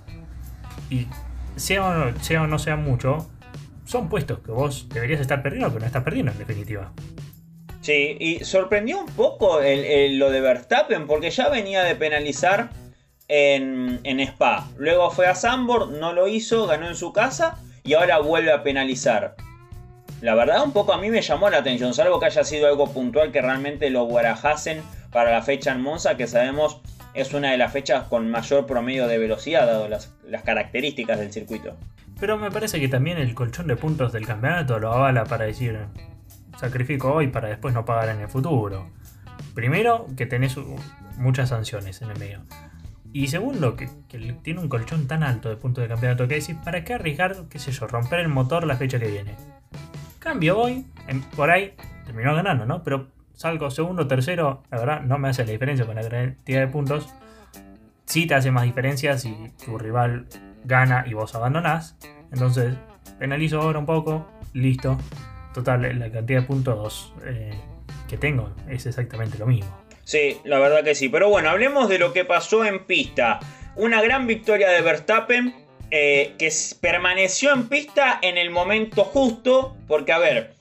Y 0.89 1.07
sea 1.55 1.85
o 1.85 1.93
no 1.93 2.19
sea, 2.19 2.43
o 2.43 2.47
no 2.47 2.59
sea 2.59 2.75
mucho, 2.75 3.29
son 3.85 4.09
puestos 4.09 4.39
que 4.39 4.51
vos 4.51 4.89
deberías 4.89 5.21
estar 5.21 5.43
perdiendo, 5.43 5.69
pero 5.69 5.81
no 5.81 5.85
estás 5.85 6.03
perdiendo 6.03 6.31
en 6.31 6.37
definitiva. 6.39 6.91
Sí, 7.81 8.17
y 8.19 8.43
sorprendió 8.43 8.99
un 8.99 9.05
poco 9.05 9.59
lo 9.59 10.31
de 10.31 10.41
Verstappen, 10.41 11.05
porque 11.05 11.29
ya 11.29 11.49
venía 11.49 11.83
de 11.83 11.93
penalizar 11.95 12.71
en, 13.27 14.19
Spa. 14.19 14.67
Luego 14.77 15.11
fue 15.11 15.27
a 15.27 15.35
Sambor, 15.35 15.89
no 15.89 16.13
lo 16.13 16.27
hizo, 16.27 16.67
ganó 16.67 16.87
en 16.87 16.95
su 16.95 17.13
casa 17.13 17.57
y 17.83 17.93
ahora 17.93 18.19
vuelve 18.19 18.51
a 18.51 18.63
penalizar. 18.63 19.35
La 20.21 20.35
verdad, 20.35 20.63
un 20.63 20.71
poco 20.71 20.93
a 20.93 20.97
mí 20.97 21.09
me 21.09 21.21
llamó 21.21 21.49
la 21.49 21.57
atención, 21.57 21.93
salvo 21.93 22.19
que 22.19 22.27
haya 22.27 22.43
sido 22.43 22.67
algo 22.67 22.91
puntual 22.91 23.31
que 23.31 23.41
realmente 23.41 23.89
lo 23.89 24.05
guarajasen 24.05 24.81
para 25.11 25.31
la 25.31 25.41
fecha 25.41 25.71
en 25.71 25.81
Monza, 25.81 26.17
que 26.17 26.27
sabemos 26.27 26.81
es 27.13 27.33
una 27.33 27.51
de 27.51 27.57
las 27.57 27.71
fechas 27.71 28.07
con 28.07 28.29
mayor 28.29 28.65
promedio 28.65 29.07
de 29.07 29.17
velocidad, 29.17 29.65
dado 29.65 29.87
las, 29.87 30.13
las 30.27 30.43
características 30.43 31.19
del 31.19 31.31
circuito. 31.31 31.77
Pero 32.19 32.37
me 32.37 32.51
parece 32.51 32.79
que 32.79 32.87
también 32.87 33.17
el 33.17 33.33
colchón 33.33 33.67
de 33.67 33.75
puntos 33.75 34.11
del 34.13 34.25
campeonato 34.25 34.79
lo 34.79 34.91
avala 34.91 35.25
para 35.25 35.45
decir, 35.45 35.77
sacrifico 36.57 37.13
hoy 37.13 37.27
para 37.27 37.49
después 37.49 37.73
no 37.73 37.85
pagar 37.85 38.09
en 38.09 38.21
el 38.21 38.29
futuro. 38.29 38.89
Primero, 39.53 40.07
que 40.17 40.25
tenés 40.25 40.55
muchas 41.17 41.49
sanciones 41.49 42.01
en 42.01 42.11
el 42.11 42.19
medio. 42.19 42.41
Y 43.15 43.27
segundo, 43.27 43.77
que, 43.77 43.87
tiene 44.43 44.59
un 44.59 44.67
colchón 44.67 45.07
tan 45.07 45.23
alto 45.23 45.47
de 45.47 45.55
puntos 45.55 45.81
de 45.81 45.87
campeonato 45.87 46.27
que 46.27 46.35
decir, 46.35 46.57
¿para 46.65 46.83
qué 46.83 46.95
arriesgar, 46.95 47.45
qué 47.49 47.59
sé 47.59 47.71
yo, 47.71 47.87
romper 47.87 48.19
el 48.19 48.27
motor 48.27 48.67
la 48.67 48.75
fecha 48.75 48.99
que 48.99 49.07
viene? 49.07 49.35
Cambio 50.19 50.59
hoy, 50.59 50.85
por 51.33 51.49
ahí 51.49 51.75
terminó 52.05 52.35
ganando, 52.35 52.65
¿no? 52.65 52.83
Pero 52.83 53.07
salgo 53.33 53.71
segundo, 53.71 54.05
tercero, 54.05 54.63
la 54.69 54.79
verdad 54.79 55.01
no 55.03 55.17
me 55.17 55.29
hace 55.29 55.45
la 55.45 55.53
diferencia 55.53 55.85
con 55.85 55.95
la 55.95 56.01
cantidad 56.01 56.59
de 56.59 56.67
puntos. 56.67 57.07
Sí 58.03 58.27
te 58.27 58.35
hace 58.35 58.51
más 58.51 58.65
diferencia 58.65 59.17
si 59.17 59.33
tu 59.63 59.77
rival 59.77 60.27
gana 60.65 61.05
y 61.07 61.13
vos 61.13 61.35
abandonás. 61.35 61.97
Entonces, 62.33 62.75
penalizo 63.17 63.61
ahora 63.61 63.79
un 63.79 63.85
poco, 63.85 64.27
listo, 64.51 64.97
total, 65.53 65.83
la 65.97 66.11
cantidad 66.11 66.41
de 66.41 66.47
puntos 66.47 67.13
eh, 67.23 67.57
que 68.09 68.17
tengo 68.17 68.49
es 68.67 68.85
exactamente 68.85 69.37
lo 69.37 69.45
mismo. 69.45 69.84
Sí, 70.05 70.39
la 70.45 70.59
verdad 70.59 70.83
que 70.83 70.95
sí. 70.95 71.09
Pero 71.09 71.27
bueno, 71.29 71.49
hablemos 71.49 71.89
de 71.89 71.99
lo 71.99 72.13
que 72.13 72.23
pasó 72.23 72.63
en 72.63 72.85
pista. 72.85 73.39
Una 73.75 74.01
gran 74.01 74.27
victoria 74.27 74.69
de 74.69 74.81
Verstappen 74.81 75.53
eh, 75.91 76.33
que 76.37 76.49
permaneció 76.79 77.51
en 77.51 77.67
pista 77.67 78.19
en 78.21 78.37
el 78.37 78.51
momento 78.51 79.03
justo. 79.03 79.75
Porque, 79.87 80.13
a 80.13 80.19
ver, 80.19 80.53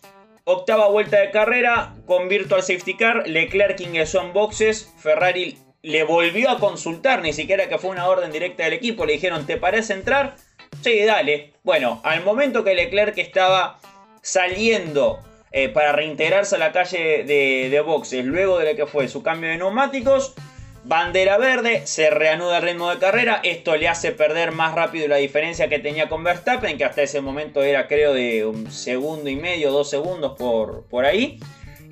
Octava 0.46 0.88
vuelta 0.88 1.20
de 1.20 1.30
carrera 1.30 1.94
con 2.06 2.28
Virtual 2.28 2.62
Safety 2.62 2.94
Car, 2.96 3.26
Leclerc 3.26 3.80
ingresó 3.80 4.20
en 4.20 4.34
boxes, 4.34 4.92
Ferrari 4.98 5.56
le 5.80 6.04
volvió 6.04 6.50
a 6.50 6.58
consultar, 6.58 7.22
ni 7.22 7.32
siquiera 7.32 7.66
que 7.68 7.78
fue 7.78 7.90
una 7.90 8.06
orden 8.08 8.30
directa 8.30 8.64
del 8.64 8.74
equipo, 8.74 9.06
le 9.06 9.14
dijeron, 9.14 9.46
¿te 9.46 9.56
parece 9.56 9.94
entrar? 9.94 10.36
Sí, 10.82 11.02
dale. 11.02 11.52
Bueno, 11.62 12.00
al 12.04 12.22
momento 12.24 12.62
que 12.62 12.74
Leclerc 12.74 13.16
estaba 13.16 13.78
saliendo 14.20 15.20
eh, 15.56 15.68
para 15.68 15.92
reintegrarse 15.92 16.56
a 16.56 16.58
la 16.58 16.72
calle 16.72 17.22
de, 17.22 17.80
boxes, 17.80 18.24
luego 18.24 18.58
de 18.58 18.72
lo 18.72 18.76
que 18.76 18.86
fue 18.86 19.06
su 19.06 19.22
cambio 19.22 19.50
de 19.50 19.56
neumáticos, 19.56 20.34
Bandera 20.82 21.38
verde, 21.38 21.86
se 21.86 22.10
reanuda 22.10 22.56
el 22.58 22.64
ritmo 22.64 22.90
de 22.90 22.98
carrera. 22.98 23.38
Esto 23.44 23.76
le 23.76 23.88
hace 23.88 24.10
perder 24.10 24.50
más 24.50 24.74
rápido 24.74 25.06
la 25.06 25.16
diferencia 25.16 25.68
que 25.68 25.78
tenía 25.78 26.08
con 26.08 26.24
Verstappen, 26.24 26.76
que 26.76 26.84
hasta 26.84 27.02
ese 27.02 27.20
momento 27.20 27.62
era 27.62 27.86
creo 27.86 28.12
de 28.12 28.44
un 28.44 28.68
segundo 28.72 29.30
y 29.30 29.36
medio, 29.36 29.70
dos 29.70 29.88
segundos 29.88 30.36
por, 30.36 30.86
por 30.88 31.04
ahí. 31.04 31.38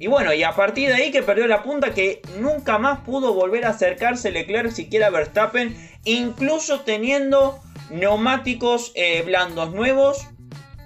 Y 0.00 0.09
bueno, 0.09 0.35
y 0.35 0.42
a 0.42 0.57
partir 0.57 0.88
de 0.88 0.95
ahí 0.95 1.12
que 1.12 1.23
perdió 1.23 1.47
la 1.47 1.62
punta, 1.62 1.95
que 1.95 2.21
nunca 2.40 2.78
más 2.78 2.99
pudo 3.02 3.33
volver 3.33 3.64
a 3.64 3.69
acercarse 3.69 4.33
Leclerc 4.33 4.73
siquiera 4.73 5.07
a 5.07 5.11
Verstappen, 5.11 5.76
incluso 6.04 6.81
teniendo 6.81 7.61
neumáticos 7.90 8.90
eh, 8.97 9.23
blandos 9.23 9.73
nuevos 9.73 10.26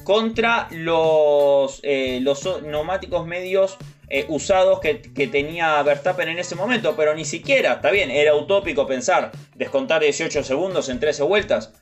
contra 0.07 0.69
los, 0.71 1.81
eh, 1.83 2.21
los 2.23 2.63
neumáticos 2.63 3.27
medios 3.27 3.77
eh, 4.09 4.25
usados 4.29 4.79
que, 4.79 4.95
tenía 4.95 5.83
Verstappen 5.83 6.29
en 6.29 6.39
ese 6.39 6.55
momento, 6.55 6.95
pero 6.95 7.13
ni 7.17 7.25
siquiera, 7.25 7.73
está 7.73 7.91
bien, 7.91 8.13
era 8.13 8.37
utópico 8.37 8.87
pensar 8.87 9.33
descontar 9.57 10.03
18 10.03 10.45
segundos 10.45 10.89
en 10.91 11.01
13 11.01 11.25
vueltas, 11.25 11.73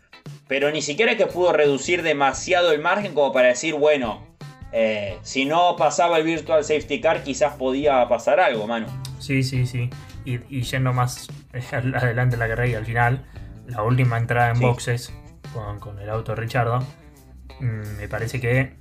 pero 0.49 0.71
ni 0.71 0.81
siquiera 0.81 1.19
que 1.19 1.27
pudo 1.27 1.53
reducir 1.53 2.03
demasiado 2.03 2.73
el 2.73 2.81
margen 2.81 3.13
como 3.13 3.31
para 3.31 3.49
decir, 3.49 3.75
bueno, 3.75 4.27
eh, 4.73 5.19
si 5.21 5.45
no 5.45 5.77
pasaba 5.77 6.17
el 6.17 6.25
Virtual 6.25 6.65
Safety 6.65 7.03
Car 7.03 7.25
quizás 7.25 7.57
podía 7.57 8.09
pasar 8.09 8.41
algo, 8.41 8.67
mano. 8.67 8.87
Sí, 9.19 9.43
sí, 9.43 9.67
sí. 9.67 9.91
Y, 10.25 10.63
yendo 10.63 10.95
más 10.95 11.29
adelante 11.73 12.37
en 12.37 12.41
la 12.41 12.49
carrera 12.49 12.69
y 12.69 12.75
al 12.75 12.87
final, 12.87 13.27
la 13.67 13.83
última 13.83 14.17
entrada 14.17 14.51
en 14.51 14.61
boxes 14.61 15.13
con, 15.53 15.99
el 15.99 16.09
auto 16.09 16.35
Richardo, 16.35 16.81
mm, 16.81 17.04
me 17.61 18.09
parece 18.09 18.41
que 18.41 18.75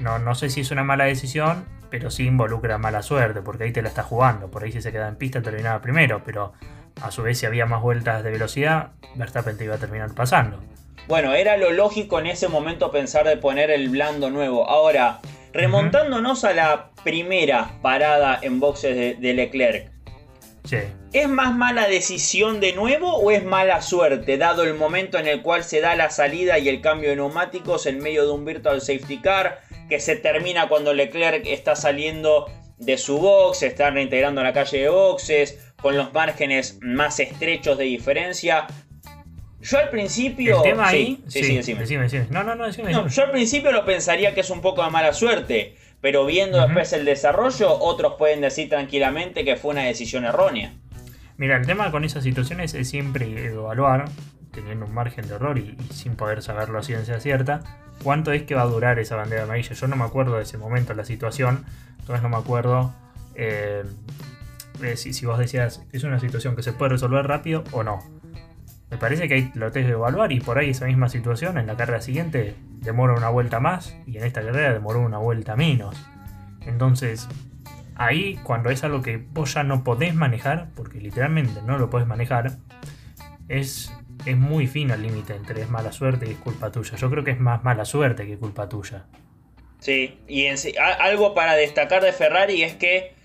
no, 0.00 0.18
no 0.18 0.34
sé 0.34 0.50
si 0.50 0.60
es 0.60 0.70
una 0.70 0.84
mala 0.84 1.04
decisión 1.04 1.64
pero 1.94 2.10
sí 2.10 2.26
involucra 2.26 2.76
mala 2.76 3.02
suerte, 3.02 3.40
porque 3.40 3.62
ahí 3.62 3.72
te 3.72 3.80
la 3.80 3.88
está 3.88 4.02
jugando. 4.02 4.50
Por 4.50 4.64
ahí 4.64 4.72
si 4.72 4.82
se 4.82 4.90
queda 4.90 5.06
en 5.06 5.14
pista 5.14 5.40
terminaba 5.42 5.80
primero, 5.80 6.22
pero 6.24 6.52
a 7.00 7.12
su 7.12 7.22
vez 7.22 7.38
si 7.38 7.46
había 7.46 7.66
más 7.66 7.82
vueltas 7.82 8.24
de 8.24 8.32
velocidad, 8.32 8.90
Verstappen 9.14 9.56
te 9.56 9.62
iba 9.62 9.76
a 9.76 9.78
terminar 9.78 10.12
pasando. 10.12 10.60
Bueno, 11.06 11.34
era 11.34 11.56
lo 11.56 11.70
lógico 11.70 12.18
en 12.18 12.26
ese 12.26 12.48
momento 12.48 12.90
pensar 12.90 13.28
de 13.28 13.36
poner 13.36 13.70
el 13.70 13.90
blando 13.90 14.28
nuevo. 14.30 14.68
Ahora, 14.68 15.20
remontándonos 15.52 16.42
a 16.42 16.52
la 16.52 16.90
primera 17.04 17.70
parada 17.80 18.40
en 18.42 18.58
boxes 18.58 19.20
de, 19.20 19.32
Leclerc. 19.32 19.92
Sí. 20.64 20.78
¿Es 21.12 21.28
más 21.28 21.54
mala 21.54 21.86
decisión 21.86 22.58
de 22.58 22.72
nuevo 22.72 23.16
o 23.16 23.30
es 23.30 23.44
mala 23.44 23.82
suerte, 23.82 24.38
dado 24.38 24.62
el 24.62 24.74
momento 24.74 25.18
en 25.18 25.26
el 25.26 25.42
cual 25.42 25.62
se 25.62 25.80
da 25.80 25.94
la 25.94 26.10
salida 26.10 26.58
y 26.58 26.68
el 26.68 26.80
cambio 26.80 27.10
de 27.10 27.16
neumáticos 27.16 27.86
en 27.86 27.98
medio 27.98 28.24
de 28.26 28.32
un 28.32 28.44
virtual 28.44 28.80
safety 28.80 29.20
car? 29.20 29.60
que 29.88 30.00
se 30.00 30.16
termina 30.16 30.68
cuando 30.68 30.92
Leclerc 30.92 31.46
está 31.46 31.76
saliendo 31.76 32.50
de 32.78 32.98
su 32.98 33.18
box, 33.18 33.62
está 33.62 33.90
reintegrando 33.90 34.40
a 34.40 34.44
la 34.44 34.52
calle 34.52 34.78
de 34.78 34.88
boxes, 34.88 35.72
con 35.80 35.96
los 35.96 36.12
márgenes 36.12 36.78
más 36.82 37.20
estrechos 37.20 37.78
de 37.78 37.84
diferencia. 37.84 38.66
Yo 39.60 39.78
al 39.78 39.90
principio. 39.90 40.56
¿El 40.58 40.62
tema 40.62 40.88
ahí? 40.88 41.22
Sí, 41.28 41.62
sí, 41.62 41.74
No, 42.30 42.42
no, 42.42 42.54
no, 42.54 42.68
Yo 42.70 43.22
al 43.22 43.30
principio 43.30 43.72
lo 43.72 43.84
pensaría 43.84 44.34
que 44.34 44.40
es 44.40 44.50
un 44.50 44.60
poco 44.60 44.84
de 44.84 44.90
mala 44.90 45.12
suerte, 45.12 45.76
pero 46.04 46.26
viendo 46.26 46.60
después 46.60 46.92
el 46.92 47.06
desarrollo, 47.06 47.78
otros 47.80 48.16
pueden 48.18 48.42
decir 48.42 48.68
tranquilamente 48.68 49.42
que 49.42 49.56
fue 49.56 49.70
una 49.70 49.84
decisión 49.84 50.26
errónea. 50.26 50.74
Mira, 51.38 51.56
el 51.56 51.64
tema 51.64 51.90
con 51.90 52.04
esas 52.04 52.24
situaciones 52.24 52.74
es 52.74 52.90
siempre 52.90 53.46
evaluar, 53.46 54.04
teniendo 54.52 54.84
un 54.84 54.92
margen 54.92 55.26
de 55.26 55.36
error 55.36 55.58
y, 55.58 55.78
y 55.80 55.94
sin 55.94 56.14
poder 56.14 56.42
saberlo 56.42 56.78
a 56.78 56.82
ciencia 56.82 57.20
cierta, 57.20 57.62
cuánto 58.02 58.32
es 58.32 58.42
que 58.42 58.54
va 58.54 58.60
a 58.60 58.66
durar 58.66 58.98
esa 58.98 59.16
bandera 59.16 59.44
amarilla. 59.44 59.72
Yo 59.72 59.88
no 59.88 59.96
me 59.96 60.04
acuerdo 60.04 60.36
de 60.36 60.42
ese 60.42 60.58
momento, 60.58 60.92
la 60.92 61.06
situación, 61.06 61.64
entonces 62.00 62.22
no 62.22 62.28
me 62.28 62.36
acuerdo 62.36 62.92
eh, 63.34 63.84
si, 64.96 65.24
vos 65.24 65.38
decías, 65.38 65.86
es 65.90 66.04
una 66.04 66.20
situación 66.20 66.54
que 66.54 66.62
se 66.62 66.74
puede 66.74 66.90
resolver 66.90 67.26
rápido 67.26 67.64
o 67.72 67.82
no. 67.82 68.00
Me 68.94 69.00
parece 69.00 69.26
que 69.26 69.34
ahí 69.34 69.50
lo 69.54 69.72
tenés 69.72 69.88
que 69.88 69.94
evaluar 69.94 70.30
y 70.30 70.38
por 70.38 70.56
ahí 70.56 70.70
esa 70.70 70.86
misma 70.86 71.08
situación 71.08 71.58
en 71.58 71.66
la 71.66 71.76
carrera 71.76 72.00
siguiente 72.00 72.54
demora 72.80 73.14
una 73.14 73.28
vuelta 73.28 73.58
más 73.58 73.96
y 74.06 74.18
en 74.18 74.24
esta 74.24 74.40
carrera 74.40 74.72
demoró 74.72 75.00
una 75.00 75.18
vuelta 75.18 75.56
menos. 75.56 75.96
Entonces, 76.60 77.28
ahí 77.96 78.38
cuando 78.44 78.70
es 78.70 78.84
algo 78.84 79.02
que 79.02 79.16
vos 79.16 79.52
ya 79.52 79.64
no 79.64 79.82
podés 79.82 80.14
manejar, 80.14 80.68
porque 80.76 81.00
literalmente 81.00 81.60
no 81.66 81.76
lo 81.76 81.90
podés 81.90 82.06
manejar, 82.06 82.52
es 83.48 83.92
es 84.26 84.36
muy 84.36 84.68
fino 84.68 84.94
el 84.94 85.02
límite 85.02 85.34
entre 85.34 85.62
es 85.62 85.68
mala 85.68 85.90
suerte 85.90 86.26
y 86.28 86.30
es 86.30 86.38
culpa 86.38 86.70
tuya. 86.70 86.96
Yo 86.96 87.10
creo 87.10 87.24
que 87.24 87.32
es 87.32 87.40
más 87.40 87.64
mala 87.64 87.84
suerte 87.84 88.24
que 88.28 88.38
culpa 88.38 88.68
tuya. 88.68 89.06
Sí, 89.80 90.20
y 90.28 90.46
algo 91.00 91.34
para 91.34 91.54
destacar 91.54 92.00
de 92.04 92.12
Ferrari 92.12 92.62
es 92.62 92.74
que 92.74 93.16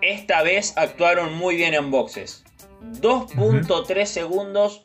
esta 0.00 0.42
vez 0.42 0.76
actuaron 0.76 1.32
muy 1.34 1.54
bien 1.54 1.74
en 1.74 1.92
boxes. 1.92 2.44
2.3 2.82 4.04
segundos 4.04 4.84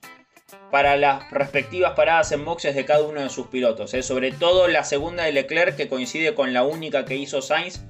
para 0.69 0.97
las 0.97 1.29
respectivas 1.31 1.93
paradas 1.93 2.31
en 2.31 2.45
boxes 2.45 2.75
de 2.75 2.85
cada 2.85 3.03
uno 3.03 3.21
de 3.21 3.29
sus 3.29 3.47
pilotos. 3.47 3.93
¿eh? 3.93 4.03
Sobre 4.03 4.31
todo 4.31 4.67
la 4.67 4.83
segunda 4.83 5.23
de 5.23 5.31
Leclerc 5.33 5.75
que 5.75 5.87
coincide 5.87 6.33
con 6.33 6.53
la 6.53 6.63
única 6.63 7.05
que 7.05 7.15
hizo 7.15 7.41
Sainz 7.41 7.81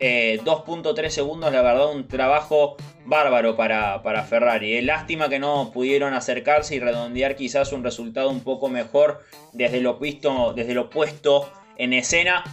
2.3 0.00 1.04
eh, 1.04 1.10
segundos, 1.10 1.52
la 1.52 1.60
verdad, 1.60 1.92
un 1.92 2.08
trabajo 2.08 2.76
bárbaro 3.04 3.54
para, 3.54 4.02
para 4.02 4.22
Ferrari. 4.22 4.74
Eh. 4.76 4.82
Lástima 4.82 5.28
que 5.28 5.38
no 5.38 5.70
pudieron 5.72 6.14
acercarse 6.14 6.74
y 6.74 6.80
redondear 6.80 7.36
quizás 7.36 7.72
un 7.72 7.84
resultado 7.84 8.30
un 8.30 8.40
poco 8.40 8.68
mejor 8.68 9.22
desde 9.52 9.80
lo, 9.80 9.98
visto, 9.98 10.54
desde 10.54 10.72
lo 10.72 10.88
puesto 10.88 11.52
en 11.76 11.92
escena. 11.92 12.44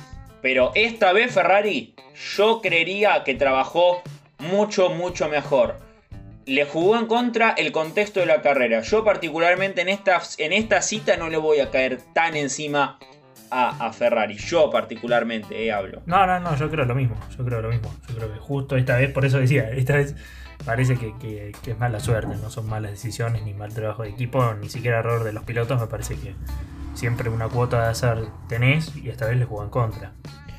Pero 0.42 0.72
esta 0.76 1.14
vez 1.14 1.34
Ferrari 1.34 1.96
yo 2.36 2.62
creería 2.62 3.24
que 3.24 3.34
trabajó 3.36 4.02
mucho, 4.40 4.90
mucho 4.90 5.30
mejor. 5.30 5.87
Le 6.48 6.66
jugó 6.66 6.98
en 6.98 7.06
contra 7.06 7.52
el 7.52 7.72
contexto 7.72 8.22
de 8.22 8.26
la 8.26 8.42
carrera. 8.42 8.82
Yo 8.82 9.04
particularmente 9.04 9.82
en 9.82 9.90
esta, 9.90 10.22
en 10.38 10.54
esta 10.54 10.82
cita 10.82 11.18
no 11.18 11.30
le 11.30 11.38
voy 11.38 11.60
a 11.60 11.70
caer 11.70 12.00
tan 12.14 12.36
encima 12.36 12.98
a, 13.52 13.92
Ferrari. 13.94 14.38
Yo 14.38 14.70
particularmente 14.70 15.66
eh, 15.66 15.72
hablo. 15.72 16.02
No, 16.06 16.26
no, 16.26 16.40
no, 16.40 16.56
yo 16.56 16.70
creo 16.70 16.86
lo 16.86 16.96
mismo. 16.96 17.16
Yo 17.38 17.46
creo 17.46 17.62
lo 17.62 17.70
mismo. 17.70 17.94
Yo 18.08 18.16
creo 18.16 18.34
que 18.34 18.40
justo 18.40 18.78
esta 18.78 18.98
vez, 18.98 19.12
por 19.12 19.26
eso 19.26 19.40
decía, 19.40 19.70
esta 19.72 19.96
vez 19.96 20.16
parece 20.66 20.98
que, 20.98 21.52
es 21.66 21.80
mala 21.80 22.00
suerte, 22.00 22.36
no 22.42 22.50
son 22.50 22.68
malas 22.68 22.92
decisiones, 22.92 23.44
ni 23.44 23.54
mal 23.54 23.74
trabajo 23.74 24.04
de 24.04 24.10
equipo, 24.10 24.54
ni 24.56 24.70
siquiera 24.70 25.00
error 25.00 25.24
de 25.24 25.34
los 25.34 25.44
pilotos. 25.44 25.80
Me 25.80 25.88
parece 25.88 26.16
que 26.16 26.34
siempre 26.94 27.30
una 27.30 27.48
cuota 27.48 27.84
de 27.84 27.90
hacer 27.90 28.26
tenés 28.48 28.96
y 28.96 29.10
esta 29.10 29.28
vez 29.28 29.38
le 29.38 29.46
jugó 29.46 29.64
en 29.64 29.70
contra. 29.70 30.14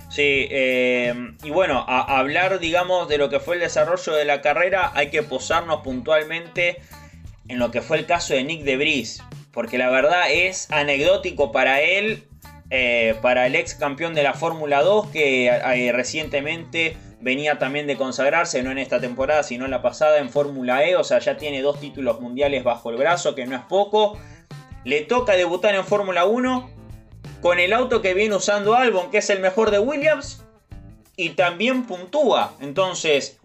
Sí, 0.08 0.48
eh, 0.50 1.14
y 1.42 1.50
bueno, 1.50 1.84
a, 1.86 2.18
hablar, 2.18 2.60
digamos, 2.60 3.08
de 3.08 3.18
lo 3.18 3.28
que 3.28 3.40
fue 3.40 3.56
el 3.56 3.60
desarrollo 3.60 4.14
de 4.14 4.24
la 4.24 4.40
carrera, 4.40 4.90
hay 4.94 5.10
que 5.10 5.22
posarnos 5.22 5.82
puntualmente 5.82 6.78
en 7.48 7.58
lo 7.58 7.70
que 7.70 7.82
fue 7.82 7.98
el 7.98 8.06
caso 8.06 8.34
de 8.34 8.42
Nick 8.44 8.62
de 8.62 8.72
Debris, 8.72 9.22
porque 9.52 9.76
la 9.76 9.90
verdad 9.90 10.30
es 10.30 10.70
anecdótico 10.70 11.52
para 11.52 11.80
él 11.80 12.24
eh, 12.70 13.14
para 13.22 13.46
el 13.46 13.54
ex 13.54 13.74
campeón 13.74 14.14
de 14.14 14.22
la 14.22 14.34
Fórmula 14.34 14.82
2 14.82 15.08
que 15.08 15.46
eh, 15.46 15.92
recientemente 15.92 16.98
venía 17.18 17.58
también 17.58 17.86
de 17.86 17.96
consagrarse, 17.96 18.62
no 18.62 18.70
en 18.70 18.78
esta 18.78 19.00
temporada, 19.00 19.42
sino 19.42 19.64
en 19.64 19.70
la 19.70 19.80
pasada 19.80 20.18
en 20.18 20.28
Fórmula 20.28 20.84
E, 20.84 20.94
o 20.94 21.02
sea, 21.02 21.18
ya 21.18 21.38
tiene 21.38 21.62
dos 21.62 21.80
títulos 21.80 22.20
mundiales 22.20 22.64
bajo 22.64 22.90
el 22.90 22.96
brazo, 22.96 23.34
que 23.34 23.46
no 23.46 23.56
es 23.56 23.62
poco. 23.62 24.18
Le 24.84 25.00
toca 25.02 25.32
debutar 25.34 25.74
en 25.74 25.84
Fórmula 25.84 26.26
1 26.26 26.77
con 27.40 27.58
el 27.58 27.72
auto 27.72 28.02
que 28.02 28.14
viene 28.14 28.34
usando 28.34 28.74
Albon, 28.74 29.10
que 29.10 29.18
es 29.18 29.30
el 29.30 29.40
mejor 29.40 29.70
de 29.70 29.78
Williams, 29.78 30.44
y 31.16 31.30
también 31.30 31.84
puntúa. 31.84 32.54
Entonces, 32.60 33.40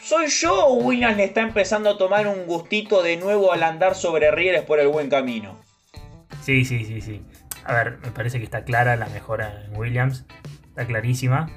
¿soy 0.00 0.28
yo 0.28 0.66
o 0.66 0.74
Williams 0.74 1.16
le 1.16 1.24
está 1.24 1.40
empezando 1.40 1.90
a 1.90 1.98
tomar 1.98 2.26
un 2.26 2.46
gustito 2.46 3.02
de 3.02 3.16
nuevo 3.16 3.52
al 3.52 3.62
andar 3.62 3.94
sobre 3.94 4.30
rieles 4.30 4.62
por 4.62 4.80
el 4.80 4.88
buen 4.88 5.08
camino? 5.08 5.58
Sí, 6.42 6.64
sí, 6.64 6.84
sí, 6.84 7.00
sí. 7.00 7.22
A 7.64 7.72
ver, 7.72 7.98
me 8.02 8.10
parece 8.10 8.38
que 8.38 8.44
está 8.44 8.64
clara 8.64 8.96
la 8.96 9.06
mejora 9.06 9.64
en 9.64 9.76
Williams. 9.76 10.26
Está 10.68 10.86
clarísima. 10.86 11.50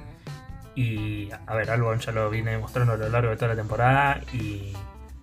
Y 0.74 1.28
a 1.46 1.54
ver, 1.54 1.70
Albon 1.70 1.98
ya 1.98 2.12
lo 2.12 2.30
viene 2.30 2.52
demostrando 2.52 2.94
a 2.94 2.96
lo 2.96 3.08
largo 3.08 3.30
de 3.30 3.36
toda 3.36 3.48
la 3.48 3.56
temporada. 3.56 4.20
Y 4.32 4.72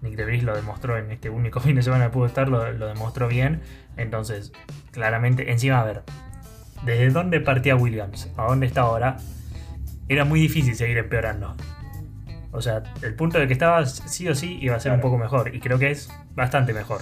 Nick 0.02 0.16
DeVries 0.16 0.44
lo 0.44 0.56
demostró 0.56 0.98
en 0.98 1.12
este 1.12 1.30
único 1.30 1.60
fin 1.62 1.76
de 1.76 1.82
semana 1.82 2.06
que 2.06 2.12
pudo 2.12 2.28
estar, 2.28 2.48
lo, 2.48 2.64
demostró 2.74 3.28
bien. 3.28 3.62
Entonces, 3.98 4.52
claramente, 4.92 5.52
encima, 5.52 5.82
a 5.82 5.84
ver, 5.84 6.04
desde 6.84 7.10
dónde 7.10 7.40
partía 7.40 7.76
Williams 7.76 8.30
a 8.38 8.44
dónde 8.44 8.66
está 8.68 8.82
ahora, 8.82 9.18
era 10.08 10.26
muy 10.26 10.40
difícil 10.40 10.76
seguir 10.76 10.98
empeorando. 10.98 11.56
O 12.52 12.62
sea, 12.62 12.84
el 13.02 13.16
punto 13.16 13.40
de 13.40 13.48
que 13.48 13.54
estaba 13.54 13.86
sí 13.86 14.28
o 14.30 14.36
sí 14.36 14.58
iba 14.62 14.76
a 14.76 14.80
ser 14.80 14.94
un 14.94 15.02
poco 15.02 15.18
mejor. 15.18 15.54
Y 15.54 15.60
creo 15.60 15.78
que 15.78 15.92
es 15.92 16.10
bastante 16.36 16.74
mejor. 16.74 17.02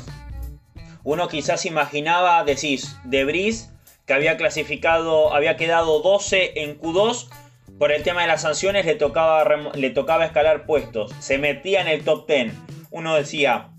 Uno 1.04 1.28
quizás 1.28 1.66
imaginaba, 1.66 2.44
decís, 2.44 2.98
Debris 3.04 3.70
que 4.06 4.14
había 4.14 4.38
clasificado, 4.38 5.34
había 5.34 5.56
quedado 5.56 6.02
12 6.02 6.64
en 6.64 6.80
Q2 6.80 7.30
por 7.80 7.92
el 7.92 8.04
tema 8.04 8.22
de 8.22 8.28
las 8.28 8.42
sanciones 8.42 8.86
le 8.86 8.96
tocaba, 8.96 9.46
le 9.74 9.90
tocaba 9.90 10.26
escalar 10.26 10.66
puestos. 10.66 11.14
Se 11.20 11.38
metía 11.38 11.82
en 11.82 11.88
el 11.88 12.04
top 12.04 12.28
10. 12.28 12.54
Uno 12.92 13.16
decía, 13.16 13.70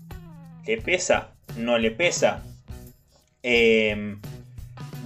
¿le 0.65 0.81
pesa? 0.81 1.29
¿No 1.57 1.77
le 1.77 1.91
pesa? 1.91 2.43
Em, 3.47 4.19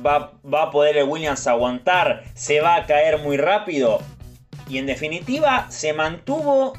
¿va, 0.05 0.31
¿Va 0.45 0.63
a 0.63 0.71
poder 0.71 0.95
el 0.95 1.09
Williams 1.09 1.45
aguantar? 1.45 2.23
¿Se 2.35 2.61
va 2.61 2.77
a 2.77 2.85
caer 2.85 3.19
muy 3.19 3.35
rápido? 3.35 3.99
Y 4.69 4.77
en 4.77 4.85
definitiva 4.85 5.65
se 5.69 5.91
mantuvo, 5.91 6.71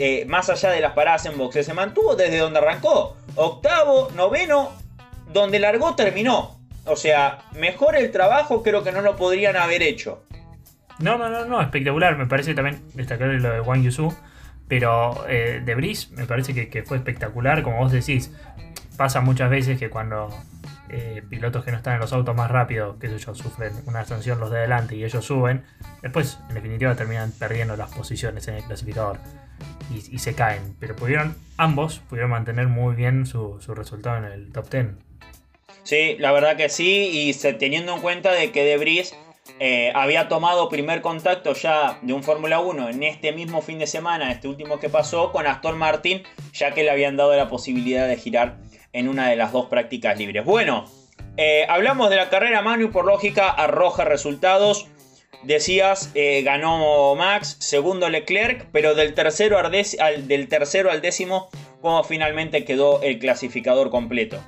eh, 0.00 0.24
más 0.24 0.50
allá 0.50 0.70
de 0.70 0.80
las 0.80 0.92
paradas 0.94 1.26
en 1.26 1.38
boxe, 1.38 1.62
se 1.62 1.74
mantuvo 1.74 2.16
desde 2.16 2.38
donde 2.38 2.58
arrancó. 2.58 3.16
Octavo, 3.36 4.10
noveno, 4.16 4.72
donde 5.32 5.60
largó 5.60 5.94
terminó. 5.94 6.58
O 6.86 6.96
sea, 6.96 7.38
mejor 7.52 7.94
el 7.94 8.10
trabajo 8.10 8.64
creo 8.64 8.82
que 8.82 8.90
no 8.90 9.00
lo 9.00 9.14
podrían 9.14 9.56
haber 9.56 9.84
hecho. 9.84 10.24
No, 10.98 11.18
no, 11.18 11.28
no, 11.28 11.44
no, 11.44 11.62
espectacular. 11.62 12.16
Me 12.16 12.26
parece 12.26 12.52
también 12.54 12.82
destacar 12.94 13.28
lo 13.28 13.52
de 13.52 13.60
Wang 13.60 13.82
Yusu. 13.82 14.12
Pero 14.66 15.24
eh, 15.28 15.60
de 15.64 15.74
Brice 15.74 16.14
me 16.14 16.26
parece 16.26 16.54
que, 16.68 16.82
fue 16.82 16.96
espectacular. 16.96 17.62
Como 17.62 17.78
vos 17.78 17.92
decís, 17.92 18.32
pasa 19.00 19.22
muchas 19.22 19.48
veces 19.48 19.78
que 19.78 19.88
cuando 19.88 20.28
eh, 20.90 21.22
pilotos 21.26 21.64
que 21.64 21.70
no 21.70 21.78
están 21.78 21.94
en 21.94 22.00
los 22.00 22.12
autos 22.12 22.36
más 22.36 22.50
rápidos, 22.50 22.98
que 22.98 23.06
ellos 23.06 23.38
sufren 23.38 23.72
una 23.86 24.04
sanción 24.04 24.38
los 24.38 24.50
de 24.50 24.58
adelante 24.58 24.94
y 24.94 25.04
ellos 25.04 25.24
suben, 25.24 25.64
después 26.02 26.38
en 26.50 26.56
definitiva 26.56 26.94
terminan 26.94 27.32
perdiendo 27.32 27.78
las 27.78 27.90
posiciones 27.94 28.46
en 28.48 28.56
el 28.56 28.64
clasificador 28.64 29.16
y, 29.90 30.18
se 30.18 30.34
caen. 30.34 30.76
Pero 30.78 30.96
pudieron, 30.96 31.34
ambos 31.56 32.00
pudieron 32.10 32.32
mantener 32.32 32.66
muy 32.66 32.94
bien 32.94 33.24
su, 33.24 33.58
resultado 33.68 34.18
en 34.18 34.24
el 34.24 34.52
top 34.52 34.68
10. 34.68 34.86
Sí, 35.82 36.16
la 36.18 36.32
verdad 36.32 36.58
que 36.58 36.68
sí, 36.68 37.08
y 37.10 37.32
teniendo 37.54 37.94
en 37.94 38.02
cuenta 38.02 38.32
de 38.32 38.52
que 38.52 38.64
Debris 38.64 39.16
eh, 39.58 39.92
había 39.94 40.28
tomado 40.28 40.68
primer 40.68 41.00
contacto 41.00 41.54
ya 41.54 41.98
de 42.02 42.12
un 42.12 42.22
Fórmula 42.22 42.60
1 42.60 42.90
en 42.90 43.02
este 43.02 43.32
mismo 43.32 43.60
fin 43.62 43.78
de 43.78 43.86
semana, 43.86 44.32
este 44.32 44.48
último 44.48 44.78
que 44.78 44.88
pasó, 44.88 45.32
con 45.32 45.46
Aston 45.46 45.76
Martin, 45.76 46.22
ya 46.52 46.72
que 46.72 46.82
le 46.82 46.90
habían 46.90 47.16
dado 47.16 47.34
la 47.34 47.48
posibilidad 47.48 48.08
de 48.08 48.16
girar 48.16 48.56
en 48.92 49.08
una 49.08 49.28
de 49.28 49.36
las 49.36 49.52
dos 49.52 49.66
prácticas 49.66 50.18
libres. 50.18 50.44
Bueno, 50.44 50.86
eh, 51.36 51.66
hablamos 51.68 52.10
de 52.10 52.16
la 52.16 52.28
carrera 52.28 52.62
Manu, 52.62 52.90
por 52.90 53.04
lógica 53.04 53.48
arroja 53.48 54.04
resultados. 54.04 54.86
Decías, 55.42 56.10
eh, 56.14 56.42
ganó 56.42 57.14
Max, 57.14 57.56
segundo 57.60 58.10
Leclerc, 58.10 58.66
pero 58.72 58.94
del 58.94 59.14
tercero, 59.14 59.58
al, 59.58 60.28
del 60.28 60.48
tercero 60.48 60.90
al 60.90 61.00
décimo, 61.00 61.48
como 61.80 62.04
finalmente 62.04 62.64
quedó 62.64 63.00
el 63.02 63.18
clasificador 63.18 63.90
completo. 63.90 64.42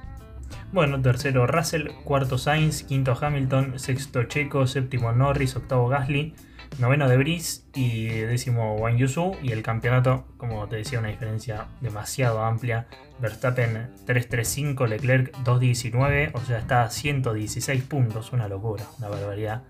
Bueno, 0.72 1.02
tercero 1.02 1.46
Russell, 1.46 1.90
cuarto 2.02 2.38
Sainz, 2.38 2.82
quinto 2.84 3.14
Hamilton, 3.20 3.78
sexto 3.78 4.22
Checo, 4.22 4.66
séptimo 4.66 5.12
Norris, 5.12 5.54
octavo 5.54 5.86
Gasly, 5.86 6.34
noveno 6.78 7.10
De 7.10 7.18
Vries 7.18 7.66
y 7.74 8.06
décimo 8.06 8.76
Wang 8.76 8.96
Yusu. 8.96 9.36
Y 9.42 9.52
el 9.52 9.62
campeonato, 9.62 10.24
como 10.38 10.66
te 10.68 10.76
decía, 10.76 10.98
una 10.98 11.08
diferencia 11.08 11.66
demasiado 11.82 12.42
amplia. 12.42 12.86
Verstappen 13.20 13.90
3.35, 14.06 14.88
Leclerc 14.88 15.36
2.19, 15.44 16.30
o 16.32 16.40
sea, 16.40 16.60
está 16.60 16.84
a 16.84 16.90
116 16.90 17.82
puntos, 17.82 18.32
una 18.32 18.48
locura, 18.48 18.84
una 18.98 19.08
barbaridad. 19.08 19.64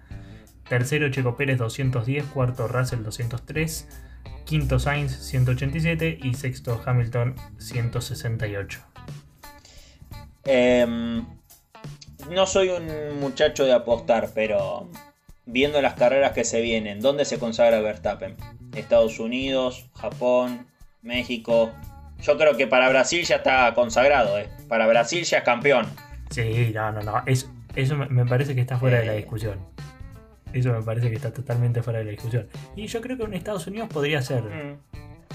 Tercero 0.69 1.11
Checo 1.11 1.37
Pérez 1.37 1.59
210, 1.59 2.27
cuarto 2.27 2.69
Russell 2.69 3.03
203, 3.03 3.89
quinto 4.47 4.79
Sainz 4.79 5.17
187 5.17 6.21
y 6.23 6.35
sexto 6.35 6.81
Hamilton 6.87 7.35
168. 7.59 8.81
Em, 10.45 11.25
no 12.31 12.47
soy 12.47 12.69
un 12.69 13.21
muchacho 13.21 13.65
de 13.65 13.73
apostar, 13.73 14.31
pero 14.35 14.89
viendo 15.47 15.81
las 15.83 15.95
carreras 15.95 16.33
que 16.33 16.45
se 16.45 16.61
vienen, 16.61 17.01
¿dónde 17.01 17.25
se 17.25 17.39
consagra 17.39 17.81
Verstappen? 17.81 18.37
Estados 18.75 19.19
Unidos, 19.19 19.87
Japón, 19.95 20.67
México. 21.03 21.73
Yo 22.21 22.39
creo 22.39 22.57
que 22.57 22.67
para 22.67 22.89
Brasil 22.89 23.25
ya 23.25 23.37
está 23.37 23.75
consagrado, 23.75 24.39
¿eh? 24.39 24.49
Para 24.69 24.87
Brasil 24.87 25.25
ya 25.25 25.39
es 25.39 25.45
campeón. 25.45 25.87
Sí, 26.31 26.71
no, 26.75 26.93
no, 26.93 27.03
no. 27.03 27.23
eso 27.27 27.97
me 27.97 28.25
parece 28.25 28.55
que 28.55 28.61
está 28.61 28.79
fuera 28.79 29.01
de 29.01 29.07
la 29.07 29.15
eh. 29.15 29.19
discusión. 29.19 29.59
Eso 30.53 30.73
me 30.73 30.83
parece 30.83 31.09
que 31.09 31.17
está 31.17 31.33
totalmente 31.33 31.83
fuera 31.83 32.01
de 32.01 32.07
la 32.07 32.11
discusión. 32.11 32.47
Y 32.77 32.87
yo 32.87 33.01
creo 33.01 33.17
que 33.17 33.25
en 33.25 33.35
Estados 33.35 33.67
Unidos 33.67 33.89
podría 33.89 34.23
ser. 34.23 34.43
Mm. 34.43 34.79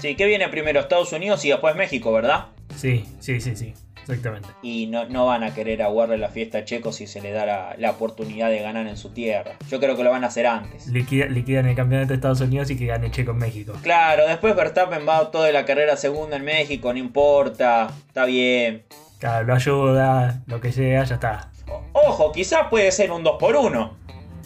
Sí, 0.00 0.14
¿qué 0.14 0.26
viene 0.26 0.48
primero? 0.48 0.80
Estados 0.80 1.12
Unidos 1.12 1.44
y 1.44 1.50
después 1.50 1.74
México, 1.74 2.12
¿verdad? 2.12 2.46
Sí, 2.76 3.04
sí, 3.18 3.40
sí, 3.40 3.56
sí. 3.56 3.74
Exactamente. 4.08 4.48
Y 4.62 4.86
no, 4.86 5.04
no 5.06 5.26
van 5.26 5.44
a 5.44 5.52
querer 5.52 5.82
aguarle 5.82 6.16
la 6.16 6.30
fiesta 6.30 6.58
a 6.58 6.64
Checo 6.64 6.92
si 6.92 7.06
se 7.06 7.20
le 7.20 7.30
da 7.30 7.74
la, 7.76 7.90
oportunidad 7.90 8.48
de 8.48 8.60
ganar 8.60 8.86
en 8.86 8.96
su 8.96 9.10
tierra. 9.10 9.52
Yo 9.68 9.80
creo 9.80 9.96
que 9.96 10.02
lo 10.02 10.10
van 10.10 10.24
a 10.24 10.28
hacer 10.28 10.46
antes. 10.46 10.86
liquidan 10.86 11.66
el 11.66 11.76
campeonato 11.76 12.08
de 12.08 12.14
Estados 12.14 12.40
Unidos 12.40 12.70
y 12.70 12.78
que 12.78 12.86
gane 12.86 13.10
Checo 13.10 13.32
en 13.32 13.38
México. 13.38 13.74
Claro, 13.82 14.26
después 14.26 14.56
Verstappen 14.56 15.06
va 15.06 15.30
toda 15.30 15.52
la 15.52 15.64
carrera 15.64 15.96
segunda 15.96 16.36
en 16.36 16.44
México, 16.44 16.92
no 16.92 16.98
importa, 16.98 17.88
está 18.06 18.24
bien. 18.24 18.84
Claro, 19.18 19.46
lo 19.46 19.54
ayuda, 19.54 20.42
lo 20.46 20.60
que 20.60 20.72
sea, 20.72 21.04
ya 21.04 21.14
está. 21.16 21.50
ojo, 21.92 22.32
quizás 22.32 22.68
puede 22.70 22.90
ser 22.92 23.10
un 23.10 23.24
2 23.24 23.36
por 23.38 23.56
1 23.56 23.96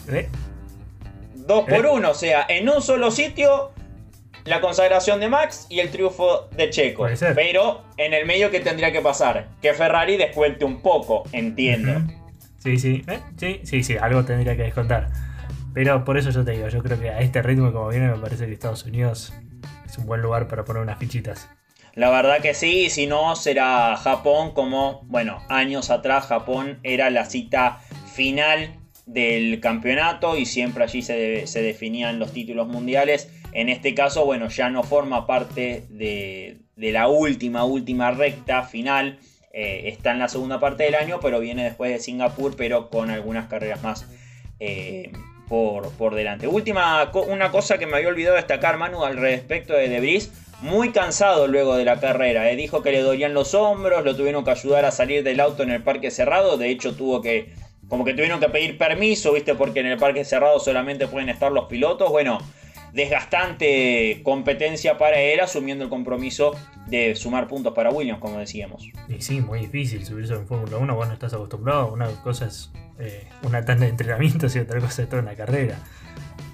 ¿Eh? 0.09 0.29
2 1.35 1.65
por 1.65 1.85
1 1.85 2.07
¿Eh? 2.07 2.11
o 2.11 2.13
sea, 2.13 2.45
en 2.49 2.67
un 2.67 2.81
solo 2.81 3.11
sitio 3.11 3.71
la 4.45 4.61
consagración 4.61 5.19
de 5.19 5.29
Max 5.29 5.67
y 5.69 5.79
el 5.79 5.89
triunfo 5.89 6.49
de 6.55 6.69
Checo. 6.69 7.07
Pero 7.35 7.83
en 7.97 8.13
el 8.13 8.25
medio, 8.25 8.51
¿qué 8.51 8.59
tendría 8.59 8.91
que 8.91 9.01
pasar? 9.01 9.49
Que 9.61 9.73
Ferrari 9.73 10.17
descuente 10.17 10.65
un 10.65 10.81
poco, 10.81 11.23
entiendo. 11.31 12.01
Sí, 12.59 12.77
sí, 12.77 13.03
¿Eh? 13.07 13.19
sí, 13.37 13.61
sí, 13.63 13.83
sí, 13.83 13.97
algo 13.97 14.23
tendría 14.23 14.55
que 14.55 14.63
descontar. 14.63 15.09
Pero 15.73 16.03
por 16.05 16.17
eso 16.17 16.29
yo 16.29 16.45
te 16.45 16.51
digo, 16.51 16.67
yo 16.67 16.83
creo 16.83 16.99
que 16.99 17.09
a 17.09 17.19
este 17.19 17.41
ritmo 17.41 17.71
como 17.71 17.89
viene 17.89 18.07
me 18.07 18.17
parece 18.17 18.45
que 18.45 18.53
Estados 18.53 18.85
Unidos 18.85 19.33
es 19.85 19.97
un 19.97 20.05
buen 20.05 20.21
lugar 20.21 20.47
para 20.47 20.63
poner 20.63 20.83
unas 20.83 20.99
fichitas. 20.99 21.49
La 21.95 22.09
verdad 22.09 22.41
que 22.41 22.53
sí, 22.53 22.89
si 22.89 23.05
no 23.05 23.35
será 23.35 23.95
Japón 23.97 24.53
como, 24.53 25.01
bueno, 25.05 25.43
años 25.49 25.89
atrás 25.89 26.25
Japón 26.25 26.79
era 26.83 27.09
la 27.09 27.25
cita 27.25 27.81
final 28.13 28.79
del 29.05 29.59
campeonato 29.59 30.37
y 30.37 30.45
siempre 30.45 30.83
allí 30.83 31.01
se, 31.01 31.45
se 31.45 31.61
definían 31.61 32.17
los 32.19 32.31
títulos 32.31 32.67
mundiales 32.67 33.29
en 33.53 33.69
este 33.69 33.93
caso, 33.93 34.25
bueno, 34.25 34.49
ya 34.49 34.69
no 34.69 34.83
forma 34.83 35.27
parte 35.27 35.85
de, 35.89 36.57
la 36.75 37.07
última, 37.07 37.63
última 37.65 38.11
recta 38.11 38.63
final. 38.63 39.19
Eh, 39.51 39.89
está 39.89 40.11
en 40.11 40.19
la 40.19 40.27
segunda 40.27 40.59
parte 40.59 40.83
del 40.83 40.95
año, 40.95 41.19
pero 41.21 41.39
viene 41.39 41.63
después 41.63 41.91
de 41.91 41.99
Singapur, 41.99 42.55
pero 42.55 42.89
con 42.89 43.11
algunas 43.11 43.47
carreras 43.47 43.83
más 43.83 44.07
eh, 44.59 45.11
por, 45.47 45.91
por, 45.91 46.15
delante. 46.15 46.47
Última, 46.47 47.11
una 47.27 47.51
cosa 47.51 47.77
que 47.77 47.85
me 47.85 47.97
había 47.97 48.07
olvidado 48.07 48.35
destacar, 48.35 48.77
Manu, 48.77 49.03
al 49.03 49.17
respecto 49.17 49.73
de 49.73 49.89
Debris. 49.89 50.31
Muy 50.61 50.91
cansado 50.91 51.47
luego 51.47 51.75
de 51.75 51.83
la 51.83 51.99
carrera. 51.99 52.49
Eh. 52.49 52.55
Dijo 52.55 52.81
que 52.81 52.91
le 52.91 53.01
dolían 53.01 53.33
los 53.33 53.53
hombros, 53.53 54.03
lo 54.05 54.15
tuvieron 54.15 54.45
que 54.45 54.51
ayudar 54.51 54.85
a 54.85 54.91
salir 54.91 55.21
del 55.21 55.41
auto 55.41 55.61
en 55.61 55.71
el 55.71 55.83
parque 55.83 56.09
cerrado. 56.09 56.57
De 56.57 56.69
hecho, 56.69 56.95
tuvo 56.95 57.21
que. 57.21 57.51
Como 57.89 58.05
que 58.05 58.13
tuvieron 58.13 58.39
que 58.39 58.47
pedir 58.47 58.77
permiso, 58.77 59.33
¿viste? 59.33 59.55
Porque 59.55 59.81
en 59.81 59.87
el 59.87 59.97
parque 59.97 60.23
cerrado 60.23 60.59
solamente 60.59 61.05
pueden 61.05 61.27
estar 61.27 61.51
los 61.51 61.65
pilotos. 61.65 62.09
Bueno, 62.09 62.39
desgastante 62.93 64.21
competencia 64.23 64.97
para 64.97 65.19
él, 65.19 65.39
asumiendo 65.39 65.83
el 65.83 65.89
compromiso 65.89 66.55
de 66.87 67.15
sumar 67.15 67.47
puntos 67.47 67.73
para 67.73 67.89
Williams, 67.89 68.19
como 68.19 68.37
decíamos. 68.37 68.87
Y 69.09 69.21
sí, 69.21 69.41
muy 69.41 69.61
difícil 69.61 70.05
subirse 70.05 70.33
en 70.33 70.47
Fórmula 70.47 70.77
1, 70.77 70.95
vos 70.95 71.07
no 71.07 71.13
estás 71.13 71.33
acostumbrado, 71.33 71.91
una 71.91 72.07
cosa 72.21 72.45
es 72.45 72.71
eh, 72.99 73.27
una 73.41 73.65
tanda 73.65 73.85
de 73.85 73.91
entrenamiento 73.91 74.47
y 74.53 74.59
otra 74.59 74.79
cosa 74.79 75.01
es 75.03 75.09
toda 75.09 75.21
una 75.21 75.35
carrera. 75.35 75.79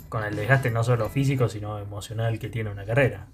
Con 0.08 0.24
el 0.24 0.36
desgaste 0.36 0.72
no 0.72 0.84
solo 0.84 1.10
físico, 1.10 1.50
sino 1.50 1.78
emocional 1.78 2.40
que 2.40 2.50
tiene 2.50 2.72
una 2.72 2.86
carrera. 2.86 3.28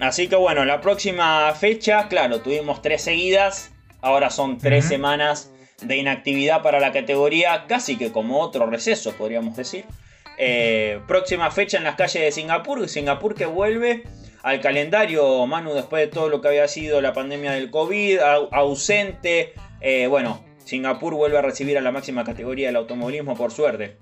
Así 0.00 0.28
que 0.28 0.36
bueno, 0.36 0.64
la 0.64 0.80
próxima 0.80 1.52
fecha, 1.52 2.08
claro, 2.08 2.40
tuvimos 2.40 2.80
tres 2.80 3.02
seguidas, 3.02 3.70
ahora 4.00 4.30
son 4.30 4.56
tres 4.56 4.86
semanas 4.86 5.52
de 5.82 5.98
inactividad 5.98 6.62
para 6.62 6.80
la 6.80 6.92
categoría, 6.92 7.66
casi 7.66 7.98
que 7.98 8.12
como 8.12 8.40
otro 8.40 8.64
receso, 8.66 9.12
podríamos 9.12 9.54
decir. 9.54 9.84
Eh, 10.38 11.00
próxima 11.06 11.50
fecha 11.50 11.78
en 11.78 11.84
las 11.84 11.96
calles 11.96 12.22
de 12.22 12.32
Singapur. 12.32 12.88
Singapur 12.88 13.34
que 13.34 13.46
vuelve 13.46 14.04
al 14.42 14.60
calendario, 14.60 15.46
Manu, 15.46 15.74
después 15.74 16.02
de 16.02 16.08
todo 16.08 16.28
lo 16.28 16.40
que 16.40 16.48
había 16.48 16.66
sido 16.68 17.00
la 17.00 17.12
pandemia 17.12 17.52
del 17.52 17.70
COVID, 17.70 18.18
ausente. 18.50 19.54
Eh, 19.80 20.06
bueno, 20.08 20.42
Singapur 20.64 21.14
vuelve 21.14 21.38
a 21.38 21.42
recibir 21.42 21.78
a 21.78 21.80
la 21.80 21.92
máxima 21.92 22.24
categoría 22.24 22.68
del 22.68 22.76
automovilismo, 22.76 23.36
por 23.36 23.52
suerte. 23.52 23.98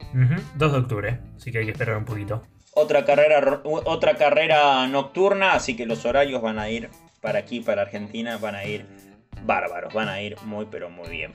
2 0.55 0.73
de 0.73 0.79
octubre, 0.79 1.19
así 1.37 1.51
que 1.53 1.59
hay 1.59 1.67
que 1.67 1.73
esperar 1.73 1.97
un 1.97 2.05
poquito. 2.05 2.43
Otra 2.73 3.05
carrera, 3.05 3.61
otra 3.65 4.15
carrera 4.15 4.87
nocturna, 4.87 5.53
así 5.53 5.77
que 5.77 5.87
los 5.87 6.05
horarios 6.05 6.41
van 6.41 6.59
a 6.59 6.71
ir 6.71 6.89
para 7.21 7.41
aquí, 7.41 7.61
para 7.61 7.83
Argentina, 7.83 8.39
van 8.39 8.55
a 8.55 8.65
ir 8.65 8.87
bárbaros, 9.43 9.93
van 9.93 10.09
a 10.09 10.23
ir 10.23 10.37
muy, 10.45 10.67
pero 10.71 10.89
muy 10.89 11.09
bien. 11.09 11.33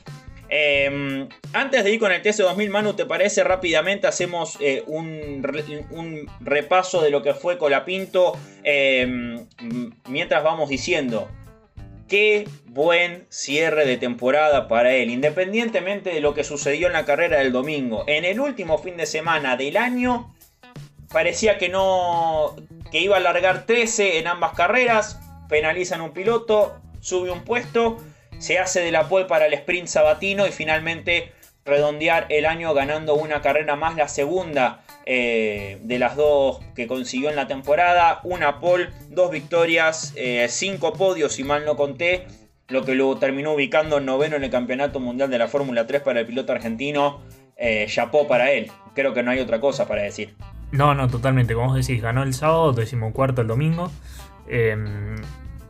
Em, 0.50 1.28
antes 1.54 1.84
de 1.84 1.92
ir 1.92 2.00
con 2.00 2.12
el 2.12 2.22
TC2000, 2.22 2.70
Manu, 2.70 2.94
¿te 2.94 3.06
parece 3.06 3.44
rápidamente? 3.44 4.08
Hacemos 4.08 4.58
eh, 4.60 4.84
un, 4.88 5.44
repaso 6.42 7.02
de 7.02 7.10
lo 7.10 7.22
que 7.24 7.34
fue 7.34 7.58
Colapinto 7.58 8.38
em, 8.64 9.46
mientras 10.08 10.44
vamos 10.44 10.70
diciendo 10.70 11.28
qué 12.08 12.48
buen 12.66 13.26
cierre 13.30 13.86
de 13.86 13.98
temporada 13.98 14.68
para 14.68 14.94
él, 14.94 15.10
independientemente 15.10 16.12
de 16.12 16.22
lo 16.22 16.34
que 16.34 16.44
sucedió 16.44 16.88
en 16.88 16.94
la 16.94 17.06
carrera 17.06 17.40
del 17.40 17.52
domingo. 17.52 18.04
En 18.08 18.26
el 18.26 18.40
último 18.40 18.78
fin 18.78 18.98
de 18.98 19.06
semana 19.06 19.58
del 19.58 19.78
año, 19.78 20.36
parecía 21.12 21.58
que 21.58 21.70
no 21.70 22.56
que 22.92 23.00
iba 23.00 23.18
a 23.18 23.20
largar 23.20 23.66
13 23.66 24.20
en 24.20 24.28
ambas 24.28 24.54
carreras, 24.54 25.20
penalizan 25.50 26.02
un 26.02 26.12
piloto, 26.12 26.80
sube 27.02 27.32
un 27.32 27.44
puesto, 27.44 27.98
se 28.40 28.60
hace 28.60 28.82
de 28.82 28.92
la 28.92 29.08
pole 29.08 29.26
para 29.26 29.46
el 29.46 29.54
sprint 29.54 29.88
sabatino 29.88 30.48
y 30.48 30.52
finalmente 30.52 31.34
redondear 31.66 32.28
el 32.30 32.46
año 32.46 32.74
ganando 32.74 33.16
una 33.16 33.42
carrera 33.42 33.76
más, 33.76 33.96
la 33.96 34.08
segunda 34.08 34.84
eh, 35.06 35.80
de 35.82 36.00
las 36.00 36.16
dos 36.16 36.60
que 36.76 36.88
consiguió 36.88 37.30
en 37.30 37.36
la 37.36 37.48
temporada, 37.48 38.22
una 38.24 38.60
pole, 38.60 38.90
dos 39.10 39.32
victorias, 39.32 40.14
eh, 40.16 40.46
cinco 40.50 40.94
podios 40.94 41.34
si 41.34 41.44
mal 41.44 41.66
no 41.66 41.76
conté, 41.76 42.28
lo 42.68 42.84
que 42.86 42.96
lo 42.96 43.18
terminó 43.18 43.54
ubicando 43.54 44.00
noveno 44.00 44.36
en 44.36 44.44
el 44.44 44.52
Campeonato 44.52 45.00
Mundial 45.00 45.30
de 45.30 45.40
la 45.40 45.48
Fórmula 45.48 45.88
3 45.88 46.02
para 46.02 46.22
el 46.22 46.26
piloto 46.26 46.52
argentino. 46.52 47.22
Eh, 47.58 47.86
chapó 47.88 48.28
para 48.28 48.52
él, 48.52 48.70
creo 48.94 49.14
que 49.14 49.24
no 49.24 49.32
hay 49.32 49.40
otra 49.40 49.62
cosa 49.62 49.88
para 49.88 50.02
decir. 50.02 50.36
No, 50.72 50.94
no, 50.94 51.08
totalmente. 51.08 51.54
Como 51.54 51.68
vos 51.68 51.76
decís, 51.76 52.02
ganó 52.02 52.24
el 52.24 52.34
sábado, 52.34 52.76
cuarto 53.14 53.42
el 53.42 53.48
domingo. 53.48 53.92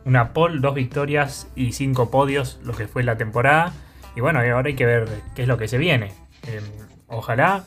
Una 0.06 0.32
pole, 0.32 0.60
dos 0.60 0.72
victorias 0.72 1.48
y 1.56 1.72
cinco 1.72 2.12
podios, 2.12 2.60
lo 2.62 2.74
que 2.74 2.86
fue 2.86 3.02
la 3.02 3.16
temporada. 3.16 3.72
Y 4.14 4.20
bueno, 4.20 4.38
ahora 4.38 4.68
hay 4.68 4.76
que 4.76 4.86
ver 4.86 5.08
qué 5.34 5.42
es 5.42 5.48
lo 5.48 5.58
que 5.58 5.66
se 5.66 5.78
viene. 5.78 6.12
Em, 6.46 6.62
ojalá. 7.08 7.64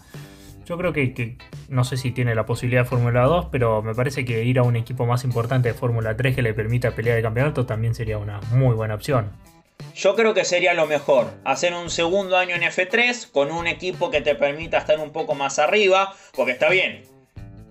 Yo 0.65 0.78
creo 0.78 0.93
que, 0.93 1.38
no 1.67 1.84
sé 1.84 1.97
si 1.97 2.12
tiene 2.12 2.36
la 2.36 2.45
posibilidad 2.45 2.84
de 2.84 2.89
Fórmula 2.89 3.23
2, 3.23 3.47
pero 3.52 3.82
me 3.82 3.93
parece 3.93 4.23
que 4.23 4.45
ir 4.45 4.58
a 4.58 4.63
un 4.63 4.78
equipo 4.78 5.06
más 5.06 5.25
importante 5.25 5.67
de 5.67 5.73
Fórmula 5.73 6.15
3 6.15 6.34
que 6.34 6.41
le 6.41 6.54
permita 6.54 6.91
pelear 6.91 7.17
el 7.17 7.23
campeonato 7.23 7.65
también 7.65 7.93
sería 7.93 8.17
una 8.17 8.39
muy 8.52 8.73
buena 8.73 8.95
opción. 8.95 9.32
Yo 9.95 10.15
creo 10.15 10.34
que 10.34 10.45
sería 10.45 10.73
lo 10.73 10.88
mejor, 10.88 11.28
hacer 11.43 11.73
un 11.73 11.89
segundo 11.89 12.38
año 12.38 12.56
en 12.56 12.62
F3 12.62 13.32
con 13.32 13.52
un 13.52 13.67
equipo 13.67 14.12
que 14.12 14.21
te 14.21 14.36
permita 14.36 14.78
estar 14.78 14.99
un 14.99 15.12
poco 15.12 15.36
más 15.36 15.60
arriba, 15.60 16.13
porque 16.36 16.54
está 16.54 16.69
bien, 16.69 17.04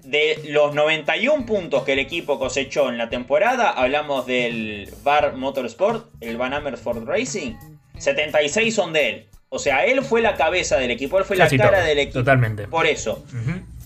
de 0.09 0.40
los 0.47 0.75
91 0.75 1.44
puntos 1.44 1.85
que 1.85 1.92
el 1.92 1.99
equipo 1.99 2.38
cosechó 2.38 2.88
en 2.88 2.97
la 2.97 3.11
temporada, 3.11 3.68
hablamos 3.68 4.27
del 4.27 4.90
Bar 5.03 5.35
Motorsport, 5.37 6.07
el 6.21 6.38
Van 6.38 6.55
Amersfoort 6.55 7.07
Racing, 7.07 7.53
76 7.99 8.75
son 8.75 8.94
de 8.94 9.09
él. 9.11 9.27
O 9.51 9.59
sea, 9.59 9.85
él 9.85 10.03
fue 10.03 10.23
la 10.23 10.35
cabeza 10.35 10.79
del 10.79 10.90
equipo, 10.90 11.18
él 11.18 11.25
fue 11.25 11.37
la 11.37 11.49
cara 11.51 11.83
del 11.83 11.99
equipo. 11.99 12.21
Totalmente. 12.21 12.66
Por 12.68 12.87
eso. 12.87 13.23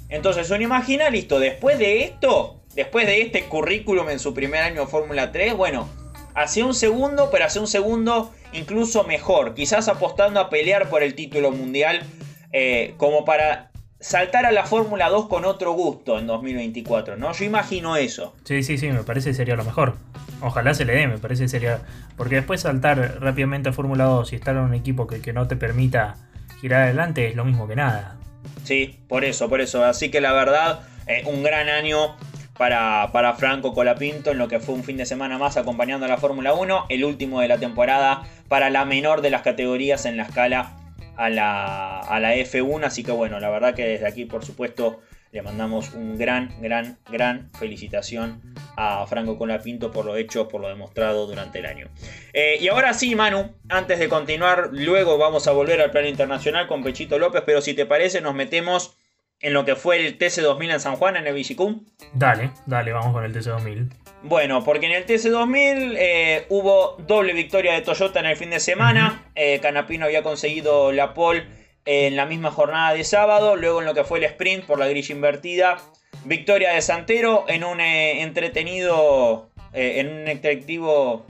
Entonces 0.08 0.48
uno 0.50 0.62
imagina, 0.62 1.10
listo, 1.10 1.40
después 1.40 1.78
de 1.80 2.04
esto, 2.04 2.62
después 2.76 3.04
de 3.06 3.22
este 3.22 3.44
currículum 3.46 4.08
en 4.08 4.20
su 4.20 4.32
primer 4.32 4.62
año 4.62 4.82
de 4.82 4.86
Fórmula 4.86 5.32
3, 5.32 5.54
bueno, 5.54 5.88
hace 6.34 6.62
un 6.62 6.74
segundo, 6.74 7.30
pero 7.32 7.46
hace 7.46 7.58
un 7.58 7.66
segundo 7.66 8.32
incluso 8.52 9.02
mejor, 9.04 9.54
quizás 9.54 9.88
apostando 9.88 10.38
a 10.38 10.50
pelear 10.50 10.88
por 10.88 11.02
el 11.02 11.14
título 11.16 11.50
mundial, 11.50 12.04
eh, 12.52 12.94
como 12.96 13.24
para 13.24 13.71
saltar 14.02 14.44
a 14.44 14.52
la 14.52 14.64
Fórmula 14.64 15.08
2 15.08 15.28
con 15.28 15.44
otro 15.44 15.72
gusto 15.72 16.18
en 16.18 16.26
2024, 16.26 17.16
¿no? 17.16 17.32
Yo 17.32 17.44
imagino 17.44 17.96
eso. 17.96 18.34
Sí, 18.44 18.62
sí, 18.62 18.76
sí, 18.76 18.88
me 18.88 19.04
parece 19.04 19.32
sería 19.32 19.54
lo 19.56 19.64
mejor. 19.64 19.96
Ojalá 20.40 20.74
se 20.74 20.84
le 20.84 20.94
dé, 20.94 21.06
me 21.06 21.18
parece 21.18 21.48
sería. 21.48 21.80
Porque 22.16 22.34
después 22.34 22.60
saltar 22.60 23.18
rápidamente 23.20 23.68
a 23.68 23.72
Fórmula 23.72 24.04
2 24.04 24.32
y 24.32 24.36
estar 24.36 24.56
en 24.56 24.62
un 24.62 24.74
equipo 24.74 25.06
que, 25.06 25.22
que 25.22 25.32
no 25.32 25.46
te 25.46 25.56
permita 25.56 26.16
girar 26.60 26.82
adelante 26.82 27.28
es 27.28 27.36
lo 27.36 27.44
mismo 27.44 27.68
que 27.68 27.76
nada. 27.76 28.16
Sí, 28.64 28.98
por 29.08 29.24
eso, 29.24 29.48
por 29.48 29.60
eso. 29.60 29.84
Así 29.84 30.10
que 30.10 30.20
la 30.20 30.32
verdad, 30.32 30.80
eh, 31.06 31.22
un 31.26 31.44
gran 31.44 31.68
año 31.68 32.16
para, 32.58 33.10
para, 33.12 33.34
Franco 33.34 33.72
Colapinto 33.72 34.32
en 34.32 34.38
lo 34.38 34.48
que 34.48 34.58
fue 34.58 34.74
un 34.74 34.82
fin 34.82 34.96
de 34.96 35.06
semana 35.06 35.38
más 35.38 35.56
acompañando 35.56 36.06
a 36.06 36.08
la 36.08 36.18
Fórmula 36.18 36.54
1, 36.54 36.86
el 36.88 37.04
último 37.04 37.40
de 37.40 37.48
la 37.48 37.58
temporada 37.58 38.24
para 38.48 38.68
la 38.68 38.84
menor 38.84 39.22
de 39.22 39.30
las 39.30 39.42
categorías 39.42 40.06
en 40.06 40.16
la 40.16 40.24
escala 40.24 40.81
a 41.22 41.30
la, 41.30 42.00
a 42.00 42.20
la 42.20 42.34
F1. 42.34 42.84
Así 42.84 43.04
que 43.04 43.12
bueno, 43.12 43.38
la 43.38 43.48
verdad 43.48 43.74
que 43.74 43.86
desde 43.86 44.06
aquí, 44.06 44.24
por 44.24 44.44
supuesto, 44.44 45.00
le 45.30 45.40
mandamos 45.40 45.94
un 45.94 46.18
gran, 46.18 46.50
gran, 46.60 46.98
gran 47.10 47.50
felicitación 47.58 48.42
a 48.76 49.06
Franco 49.06 49.38
Colapinto 49.38 49.90
por 49.90 50.04
lo 50.04 50.16
hecho, 50.16 50.48
por 50.48 50.60
lo 50.60 50.68
demostrado 50.68 51.26
durante 51.26 51.60
el 51.60 51.66
año. 51.66 51.88
Eh, 52.32 52.58
y 52.60 52.68
ahora 52.68 52.92
sí, 52.92 53.14
Manu, 53.14 53.54
antes 53.68 53.98
de 53.98 54.08
continuar, 54.08 54.70
luego 54.72 55.16
vamos 55.16 55.46
a 55.46 55.52
volver 55.52 55.80
al 55.80 55.90
plano 55.90 56.08
internacional 56.08 56.66
con 56.66 56.82
Pechito 56.82 57.18
López, 57.18 57.42
pero 57.46 57.62
si 57.62 57.72
te 57.74 57.86
parece, 57.86 58.20
nos 58.20 58.34
metemos 58.34 58.96
en 59.40 59.54
lo 59.54 59.64
que 59.64 59.76
fue 59.76 60.04
el 60.04 60.18
TC2000 60.18 60.74
en 60.74 60.80
San 60.80 60.96
Juan, 60.96 61.16
en 61.16 61.26
el 61.26 61.34
Vigicum. 61.34 61.86
Dale, 62.14 62.50
dale, 62.66 62.92
vamos 62.92 63.12
con 63.12 63.24
el 63.24 63.32
TC2000. 63.34 64.01
Bueno, 64.24 64.62
porque 64.62 64.86
en 64.86 64.92
el 64.92 65.04
TC2000 65.04 65.96
eh, 65.98 66.46
hubo 66.48 66.96
doble 67.06 67.32
victoria 67.32 67.72
de 67.72 67.82
Toyota 67.82 68.20
en 68.20 68.26
el 68.26 68.36
fin 68.36 68.50
de 68.50 68.60
semana. 68.60 69.24
Eh, 69.34 69.58
Canapino 69.60 70.04
había 70.04 70.22
conseguido 70.22 70.92
la 70.92 71.12
pole 71.12 71.44
en 71.84 72.14
la 72.14 72.24
misma 72.24 72.52
jornada 72.52 72.94
de 72.94 73.02
sábado. 73.02 73.56
Luego 73.56 73.80
en 73.80 73.86
lo 73.86 73.94
que 73.94 74.04
fue 74.04 74.18
el 74.18 74.24
sprint 74.24 74.64
por 74.64 74.78
la 74.78 74.86
grilla 74.86 75.12
invertida. 75.12 75.78
Victoria 76.24 76.72
de 76.72 76.82
Santero 76.82 77.46
en 77.48 77.64
un 77.64 77.80
eh, 77.80 78.22
entretenido, 78.22 79.48
en 79.72 80.08
un 80.08 80.28
efectivo 80.28 81.26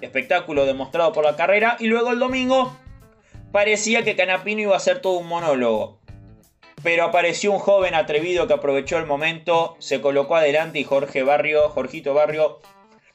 espectáculo 0.00 0.66
demostrado 0.66 1.12
por 1.12 1.24
la 1.24 1.34
carrera. 1.34 1.76
Y 1.80 1.88
luego 1.88 2.12
el 2.12 2.20
domingo 2.20 2.76
parecía 3.50 4.04
que 4.04 4.14
Canapino 4.14 4.60
iba 4.60 4.76
a 4.76 4.80
ser 4.80 5.00
todo 5.00 5.14
un 5.14 5.26
monólogo 5.26 5.98
pero 6.82 7.04
apareció 7.04 7.52
un 7.52 7.58
joven 7.58 7.94
atrevido 7.94 8.46
que 8.46 8.54
aprovechó 8.54 8.98
el 8.98 9.06
momento, 9.06 9.76
se 9.78 10.00
colocó 10.00 10.36
adelante 10.36 10.78
y 10.78 10.84
Jorge 10.84 11.22
Barrio, 11.22 11.68
Jorgito 11.70 12.14
Barrio, 12.14 12.60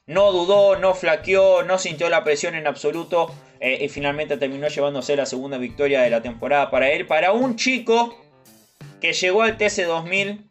no 0.07 0.31
dudó, 0.31 0.77
no 0.77 0.93
flaqueó, 0.93 1.63
no 1.63 1.77
sintió 1.77 2.09
la 2.09 2.23
presión 2.23 2.55
en 2.55 2.67
absoluto 2.67 3.33
eh, 3.59 3.77
y 3.81 3.89
finalmente 3.89 4.37
terminó 4.37 4.67
llevándose 4.67 5.15
la 5.15 5.25
segunda 5.25 5.57
victoria 5.57 6.01
de 6.01 6.09
la 6.09 6.21
temporada 6.21 6.69
para 6.71 6.89
él, 6.89 7.05
para 7.05 7.31
un 7.31 7.55
chico 7.55 8.17
que 8.99 9.13
llegó 9.13 9.43
al 9.43 9.57
TC2000 9.57 10.49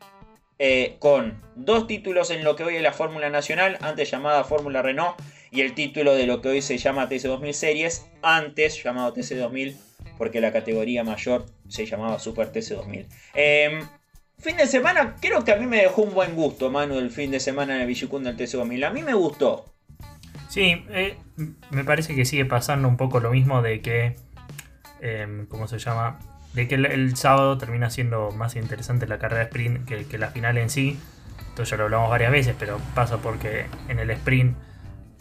eh, 0.58 0.96
con 0.98 1.42
dos 1.56 1.86
títulos 1.86 2.30
en 2.30 2.44
lo 2.44 2.54
que 2.54 2.64
hoy 2.64 2.76
es 2.76 2.82
la 2.82 2.92
Fórmula 2.92 3.30
Nacional, 3.30 3.78
antes 3.80 4.10
llamada 4.10 4.44
Fórmula 4.44 4.82
Renault, 4.82 5.16
y 5.50 5.62
el 5.62 5.74
título 5.74 6.14
de 6.14 6.26
lo 6.26 6.40
que 6.40 6.48
hoy 6.48 6.62
se 6.62 6.78
llama 6.78 7.08
TC2000 7.08 7.52
Series, 7.52 8.06
antes 8.22 8.82
llamado 8.82 9.14
TC2000 9.14 9.89
porque 10.18 10.40
la 10.40 10.52
categoría 10.52 11.04
mayor 11.04 11.46
se 11.68 11.86
llamaba 11.86 12.18
Super 12.18 12.52
TC2000. 12.52 13.06
Em, 13.34 13.80
fin 14.38 14.56
de 14.56 14.66
semana, 14.66 15.16
creo 15.20 15.44
que 15.44 15.52
a 15.52 15.56
mí 15.56 15.66
me 15.66 15.78
dejó 15.78 16.02
un 16.02 16.14
buen 16.14 16.34
gusto, 16.34 16.70
Manu, 16.70 16.98
el 16.98 17.10
fin 17.10 17.30
de 17.30 17.40
semana 17.40 17.76
en 17.76 17.82
el 17.82 17.86
Villicunda 17.86 18.32
del 18.32 18.48
TC2000. 18.48 18.84
A 18.86 18.90
mí 18.90 19.02
me 19.02 19.14
gustó. 19.14 19.64
Sí, 20.48 20.84
eh, 20.90 21.16
me 21.70 21.84
parece 21.84 22.14
que 22.14 22.24
sigue 22.24 22.44
pasando 22.44 22.88
un 22.88 22.96
poco 22.96 23.20
lo 23.20 23.30
mismo 23.30 23.62
de 23.62 23.80
que, 23.80 24.16
em, 25.00 25.46
¿cómo 25.46 25.68
se 25.68 25.78
llama? 25.78 26.18
De 26.54 26.66
que 26.66 26.74
el, 26.74 27.16
sábado 27.16 27.56
termina 27.56 27.88
siendo 27.88 28.32
más 28.32 28.56
interesante 28.56 29.06
la 29.06 29.18
carrera 29.18 29.44
sprint 29.44 29.86
que, 29.86 30.04
que 30.06 30.18
la 30.18 30.28
final 30.28 30.58
en 30.58 30.68
sí. 30.68 30.98
Esto 31.48 31.62
ya 31.64 31.76
lo 31.76 31.84
hablamos 31.84 32.10
varias 32.10 32.32
veces, 32.32 32.56
pero 32.58 32.80
pasa 32.94 33.18
porque 33.18 33.66
en 33.88 34.00
el 34.00 34.10
sprint 34.10 34.56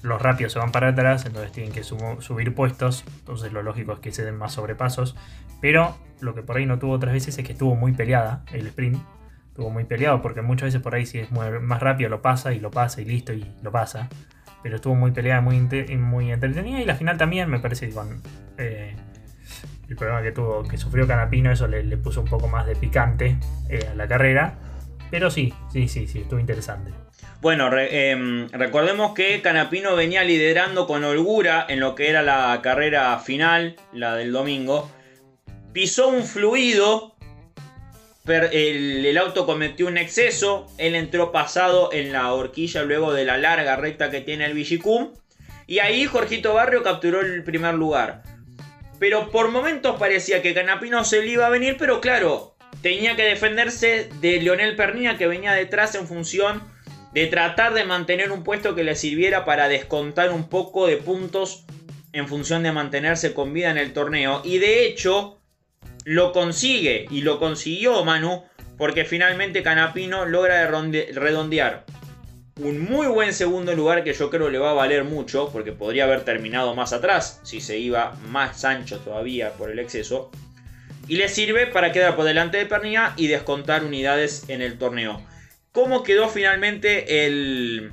los 0.02 0.22
rápidos 0.22 0.54
se 0.54 0.60
van 0.60 0.72
para 0.72 0.90
atrás, 0.90 1.26
entonces 1.26 1.52
tienen 1.52 1.74
que 1.74 1.84
subir 1.84 2.56
puestos, 2.56 3.04
entonces 3.20 3.52
lo 3.52 3.64
lógico 3.64 3.94
es 3.94 4.00
que 4.00 4.12
se 4.12 4.24
den 4.24 4.38
más 4.38 4.54
sobrepasos, 4.54 5.16
pero 5.62 5.98
lo 6.22 6.34
que 6.34 6.42
por 6.42 6.58
ahí 6.58 6.66
no 6.66 6.80
tuvo 6.80 6.94
otras 6.94 7.14
veces 7.14 7.38
es 7.38 7.46
que 7.46 7.54
estuvo 7.54 7.76
muy 7.76 7.92
peleada 7.92 8.44
el 8.54 8.68
sprint, 8.68 8.98
estuvo 9.48 9.70
muy 9.70 9.84
peleado 9.84 10.22
porque 10.22 10.42
muchas 10.42 10.68
veces 10.68 10.82
por 10.82 10.96
ahí 10.96 11.06
si 11.06 11.20
es 11.20 11.32
más 11.32 11.82
rápido 11.82 12.10
lo 12.10 12.22
pasa 12.22 12.54
y 12.54 12.60
lo 12.60 12.72
pasa 12.72 13.02
y 13.02 13.06
listo 13.06 13.34
y 13.34 13.46
lo 13.62 13.72
pasa, 13.72 14.10
pero 14.64 14.78
estuvo 14.78 14.96
muy 14.96 15.12
peleada, 15.12 15.42
muy, 15.42 15.60
muy 15.98 16.32
entretenida 16.32 16.82
y 16.82 16.86
la 16.86 16.96
final 16.96 17.18
también 17.18 17.50
me 17.50 17.60
parece 17.60 17.90
que 17.90 17.94
con 17.94 18.22
eh, 18.58 18.96
el 19.90 19.96
problema 19.96 20.22
que 20.22 20.32
tuvo, 20.32 20.64
que 20.64 20.78
sufrió 20.78 21.08
Canapino, 21.08 21.52
eso 21.52 21.68
le, 21.68 21.98
puso 21.98 22.22
un 22.22 22.28
poco 22.28 22.48
más 22.48 22.66
de 22.68 22.76
picante 22.76 23.38
eh, 23.70 23.90
a 23.92 23.96
la 23.96 24.08
carrera, 24.08 24.56
pero 25.12 25.30
sí, 25.30 25.54
sí, 25.72 25.88
sí, 25.88 26.08
sí, 26.08 26.20
estuvo 26.20 26.40
interesante. 26.40 27.09
Bueno, 27.42 27.70
em, 27.78 28.50
recordemos 28.50 29.14
que 29.14 29.42
Canapino 29.42 29.96
venía 29.96 30.26
liderando 30.26 30.86
con 30.86 31.06
holgura 31.06 31.66
en 31.70 31.80
lo 31.80 31.96
que 31.96 32.10
era 32.10 32.22
la 32.22 32.60
carrera 32.62 33.18
final, 33.20 33.78
la 33.94 34.16
del 34.16 34.34
domingo. 34.34 34.92
Pisó 35.72 36.10
un 36.10 36.26
fluido, 36.26 37.16
el, 38.26 39.18
auto 39.18 39.46
cometió 39.46 39.88
un 39.88 39.98
exceso, 39.98 40.68
él 40.78 40.96
entró 40.96 41.32
pasado 41.32 41.94
en 41.94 42.12
la 42.12 42.34
horquilla 42.34 42.84
luego 42.84 43.14
de 43.14 43.24
la 43.24 43.38
larga 43.38 43.78
recta 43.78 44.12
que 44.12 44.20
tiene 44.20 44.46
el 44.46 44.54
Vigicum. 44.54 45.14
Y 45.66 45.80
ahí 45.80 46.06
Jorgito 46.06 46.54
Barrio 46.54 46.84
capturó 46.84 47.22
el 47.22 47.46
primer 47.46 47.76
lugar. 47.76 48.22
Pero 49.00 49.32
por 49.32 49.50
momentos 49.50 49.98
parecía 49.98 50.42
que 50.42 50.54
Canapino 50.54 51.06
se 51.06 51.22
le 51.22 51.28
iba 51.28 51.48
a 51.48 51.52
venir, 51.52 51.78
pero 51.80 52.02
claro, 52.02 52.58
tenía 52.82 53.16
que 53.16 53.24
defenderse 53.24 54.10
de 54.20 54.42
Leonel 54.42 54.76
Pernilla 54.76 55.18
que 55.18 55.28
venía 55.28 55.54
detrás 55.54 55.96
en 55.96 56.06
función 56.06 56.62
de 57.14 57.28
tratar 57.28 57.74
de 57.74 57.86
mantener 57.86 58.32
un 58.32 58.44
puesto 58.44 58.76
que 58.76 58.84
le 58.84 58.96
sirviera 58.96 59.46
para 59.46 59.68
descontar 59.68 60.32
un 60.32 60.50
poco 60.50 60.88
de 60.88 60.98
puntos 60.98 61.66
en 62.14 62.28
función 62.28 62.64
de 62.64 62.72
mantenerse 62.72 63.34
con 63.34 63.54
vida 63.54 63.72
en 63.72 63.78
el 63.78 63.94
torneo. 63.94 64.42
Y 64.44 64.60
de 64.60 64.86
hecho, 64.86 65.40
lo 66.06 66.32
consigue 66.32 67.08
y 67.10 67.22
lo 67.22 67.40
consiguió 67.40 68.04
Manu 68.04 68.44
porque 68.78 69.06
finalmente 69.06 69.64
Canapino 69.64 70.26
logra 70.26 70.68
redondear 70.68 71.86
un 72.60 72.80
muy 72.80 73.08
buen 73.08 73.34
segundo 73.34 73.74
lugar 73.74 74.04
que 74.04 74.14
yo 74.14 74.30
creo 74.30 74.50
le 74.50 74.60
va 74.60 74.72
a 74.72 74.74
valer 74.74 75.06
mucho 75.06 75.50
porque 75.52 75.72
podría 75.72 76.04
haber 76.04 76.26
terminado 76.26 76.76
más 76.76 76.92
atrás 76.92 77.40
si 77.44 77.62
se 77.62 77.78
iba 77.78 78.16
más 78.28 78.66
ancho 78.66 79.00
todavía 79.00 79.54
por 79.54 79.72
el 79.72 79.80
exceso. 79.80 80.30
Y 81.08 81.16
le 81.16 81.30
sirve 81.30 81.68
para 81.68 81.92
quedar 81.92 82.16
por 82.16 82.26
delante 82.26 82.58
de 82.58 82.66
Pernilla 82.66 83.14
y 83.16 83.28
descontar 83.28 83.84
unidades 83.84 84.46
en 84.50 84.62
el 84.62 84.78
torneo. 84.78 85.22
Cómo 85.72 86.04
quedó 86.04 86.30
finalmente 86.30 87.26
el, 87.26 87.92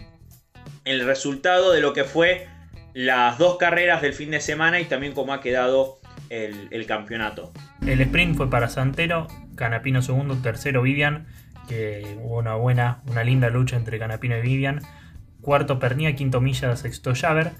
el 0.85 1.05
resultado 1.05 1.73
de 1.73 1.81
lo 1.81 1.93
que 1.93 2.05
fue 2.05 2.49
las 2.95 3.37
dos 3.37 3.59
carreras 3.59 4.01
del 4.01 4.15
fin 4.15 4.31
de 4.31 4.41
semana 4.41 4.81
y 4.81 4.87
también 4.87 5.13
cómo 5.13 5.35
ha 5.35 5.41
quedado 5.41 5.99
el, 6.31 6.87
campeonato. 6.87 7.53
El 7.87 8.01
sprint 8.01 8.37
fue 8.37 8.51
para 8.51 8.69
Santero, 8.69 9.27
Canapino 9.55 10.03
segundo, 10.03 10.37
tercero 10.37 10.83
Vivian, 10.83 11.27
que 11.69 12.17
hubo 12.23 12.39
una 12.39 12.55
buena, 12.55 13.03
una 13.07 13.25
linda 13.25 13.51
lucha 13.51 13.77
entre 13.77 13.99
Canapino 13.99 14.39
y 14.39 14.43
Vivian. 14.43 14.81
Cuarto 15.41 15.79
Pernía, 15.79 16.15
quinto 16.17 16.41
Milla, 16.41 16.75
sexto 16.77 17.15
Javer. 17.15 17.53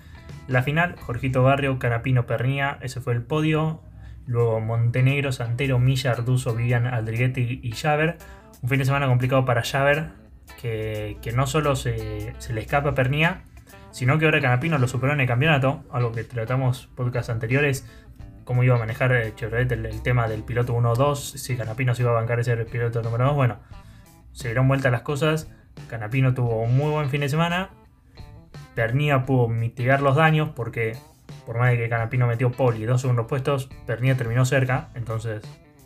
La 0.49 0.63
final, 0.63 0.97
Jorgito 0.97 1.43
Barrio, 1.43 1.79
Canapino 1.79 2.27
Pernía, 2.27 2.79
ese 2.81 3.01
fue 3.01 3.13
el 3.13 3.23
podio. 3.23 3.83
Luego 4.27 4.61
Montenegro, 4.61 5.33
Santero, 5.33 5.79
Milla, 5.79 6.13
Arduzo, 6.13 6.55
Vivian, 6.55 6.87
Aldriguetti 6.87 7.61
y 7.63 7.73
Javer. 7.73 8.19
Un 8.67 8.71
fin 8.71 8.81
de 8.81 8.85
semana 8.85 9.07
complicado 9.07 9.45
para 9.45 9.63
Javer, 9.63 10.09
que, 10.61 11.33
no 11.37 11.47
solo 11.47 11.77
se, 11.77 12.35
le 12.51 12.61
escapa 12.61 12.89
a 12.89 12.95
Pernía, 12.97 13.45
sino 13.93 14.19
que 14.19 14.25
ahora 14.25 14.41
Canapino 14.41 14.77
lo 14.79 14.89
superó 14.89 15.13
en 15.13 15.21
el 15.21 15.29
campeonato, 15.29 15.85
algo 15.93 16.11
que 16.11 16.25
tratamos 16.25 16.89
podcast 16.97 17.31
anteriores, 17.31 17.89
cómo 18.43 18.65
iba 18.65 18.75
a 18.75 18.79
manejar 18.81 19.13
eh, 19.13 19.33
Chevrolet 19.37 19.71
el, 19.71 20.03
tema 20.03 20.27
del 20.27 20.43
piloto 20.43 20.77
1-2, 20.77 21.15
si 21.15 21.57
Canapino 21.57 21.95
se 21.95 22.03
iba 22.03 22.11
a 22.11 22.15
bancar 22.15 22.41
ese 22.41 22.57
piloto 22.57 23.03
número 23.03 23.27
2. 23.27 23.35
Bueno, 23.37 23.59
se 24.33 24.49
dieron 24.49 24.67
vuelta 24.67 24.91
las 24.91 25.03
cosas, 25.03 25.49
Canapino 25.89 26.35
tuvo 26.35 26.61
un 26.61 26.77
muy 26.77 26.91
buen 26.91 27.09
fin 27.09 27.21
de 27.21 27.29
semana, 27.29 27.71
Pernía 28.75 29.27
pudo 29.27 29.47
mitigar 29.47 30.03
los 30.03 30.17
daños 30.17 30.49
porque 30.57 30.99
por 31.47 31.57
más 31.57 31.71
de 31.71 31.77
que 31.77 31.89
Canapino 31.89 32.27
metió 32.27 32.51
pole 32.51 32.81
y 32.81 32.85
dos 32.85 33.03
segundos 33.03 33.27
puestos, 33.29 33.69
Pernía 33.87 34.17
terminó 34.17 34.45
cerca, 34.45 34.89
entonces 34.97 35.45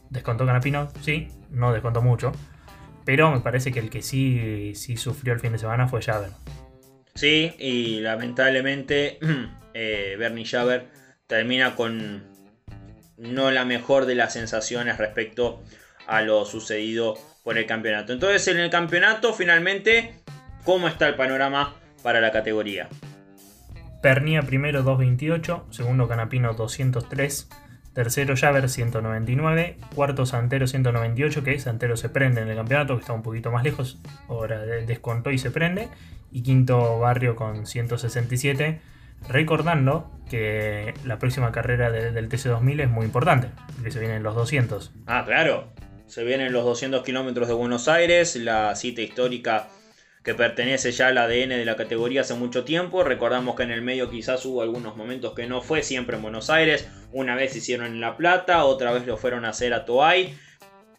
descontó 0.08 0.46
Canapino, 0.46 0.88
sí, 1.02 1.28
no 1.50 1.74
descontó 1.74 2.00
mucho. 2.00 2.32
Pero 3.10 3.32
me 3.32 3.40
parece 3.40 3.72
que 3.72 3.80
el 3.80 3.90
que 3.90 4.02
sí, 4.02 4.72
sí 4.76 4.96
sufrió 4.96 5.32
el 5.32 5.40
fin 5.40 5.50
de 5.50 5.58
semana 5.58 5.88
fue 5.88 6.00
Javer. 6.00 6.30
Sí, 7.16 7.52
y 7.58 7.98
lamentablemente 7.98 9.18
eh, 9.74 10.14
Bernie 10.16 10.44
Javer 10.44 10.86
termina 11.26 11.74
con 11.74 12.22
no 13.16 13.50
la 13.50 13.64
mejor 13.64 14.06
de 14.06 14.14
las 14.14 14.34
sensaciones 14.34 14.98
respecto 14.98 15.60
a 16.06 16.22
lo 16.22 16.44
sucedido 16.44 17.18
por 17.42 17.58
el 17.58 17.66
campeonato. 17.66 18.12
Entonces 18.12 18.46
en 18.46 18.60
el 18.60 18.70
campeonato 18.70 19.34
finalmente, 19.34 20.14
¿cómo 20.64 20.86
está 20.86 21.08
el 21.08 21.16
panorama 21.16 21.74
para 22.04 22.20
la 22.20 22.30
categoría? 22.30 22.88
Pernía 24.02 24.42
primero 24.42 24.84
228, 24.84 25.66
segundo 25.70 26.06
Canapino 26.06 26.54
203, 26.54 27.48
tercero 28.00 28.34
Javer 28.34 28.70
199, 28.70 29.76
cuarto 29.94 30.24
Santero 30.24 30.66
198, 30.66 31.44
que 31.44 31.60
Santero 31.60 31.98
se 31.98 32.08
prende 32.08 32.40
en 32.40 32.48
el 32.48 32.56
campeonato, 32.56 32.94
que 32.94 33.00
está 33.00 33.12
un 33.12 33.22
poquito 33.22 33.50
más 33.50 33.62
lejos, 33.62 33.98
ahora 34.26 34.58
descontó 34.62 35.30
y 35.30 35.36
se 35.36 35.50
prende, 35.50 35.90
y 36.32 36.42
quinto 36.42 36.98
Barrio 36.98 37.36
con 37.36 37.66
167, 37.66 38.80
recordando 39.28 40.10
que 40.30 40.94
la 41.04 41.18
próxima 41.18 41.52
carrera 41.52 41.90
del 41.90 42.30
TC2000 42.30 42.84
es 42.84 42.88
muy 42.88 43.04
importante, 43.04 43.48
porque 43.74 43.90
se 43.90 44.00
vienen 44.00 44.22
los 44.22 44.34
200. 44.34 44.92
Ah, 45.06 45.24
claro, 45.26 45.68
se 46.06 46.24
vienen 46.24 46.54
los 46.54 46.64
200 46.64 47.04
kilómetros 47.04 47.48
de 47.48 47.54
Buenos 47.54 47.86
Aires, 47.86 48.34
la 48.36 48.74
cita 48.76 49.02
histórica 49.02 49.68
que 50.22 50.35
pertenece 50.35 50.92
ya 50.92 51.09
al 51.09 51.18
ADN 51.18 51.50
de 51.50 51.64
la 51.64 51.76
categoría 51.76 52.20
hace 52.20 52.35
mucho 52.35 52.64
tiempo. 52.64 53.02
Recordamos 53.02 53.56
que 53.56 53.62
en 53.62 53.70
el 53.70 53.83
medio 53.83 54.11
quizás 54.11 54.44
hubo 54.44 54.62
algunos 54.62 54.96
momentos 54.96 55.35
que 55.35 55.46
no 55.46 55.62
fue 55.62 55.83
siempre 55.83 56.16
en 56.16 56.22
Buenos 56.22 56.50
Aires. 56.50 56.87
Una 57.12 57.35
vez 57.35 57.56
hicieron 57.56 57.87
en 57.87 58.00
La 58.00 58.16
Plata, 58.16 58.64
otra 58.64 58.92
vez 58.92 59.06
lo 59.06 59.16
fueron 59.16 59.44
a 59.44 59.50
hacer 59.50 59.72
a 59.72 59.85
Toay. 59.85 60.37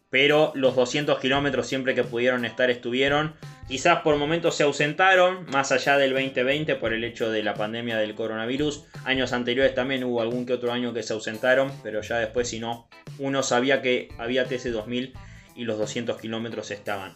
Pero 0.10 0.52
los 0.56 0.76
200 0.76 1.20
kilómetros 1.20 1.68
siempre 1.68 1.96
que 1.96 2.04
pudieron 2.04 2.44
estar 2.44 2.70
estuvieron. 2.70 3.34
Quizás 3.68 4.02
por 4.02 4.18
momentos 4.18 4.56
se 4.56 4.64
ausentaron, 4.64 5.46
más 5.46 5.72
allá 5.72 5.98
del 5.98 6.12
2020 6.12 6.76
por 6.76 6.92
el 6.92 7.06
hecho 7.06 7.32
de 7.32 7.44
la 7.44 7.54
pandemia 7.54 7.98
del 7.98 8.16
coronavirus. 8.16 8.84
Años 9.06 9.32
anteriores 9.32 9.74
también 9.74 10.04
hubo 10.04 10.22
algún 10.22 10.46
que 10.46 10.52
otro 10.52 10.74
año 10.74 10.94
que 10.94 11.04
se 11.04 11.14
ausentaron, 11.14 11.72
pero 11.82 12.02
ya 12.02 12.18
después 12.18 12.50
si 12.50 12.60
no, 12.60 12.90
uno 13.20 13.44
sabía 13.44 13.82
que 13.82 14.10
había 14.18 14.46
TC2000 14.46 15.14
y 15.56 15.64
los 15.64 15.78
200 15.78 16.20
kilómetros 16.20 16.72
estaban. 16.72 17.16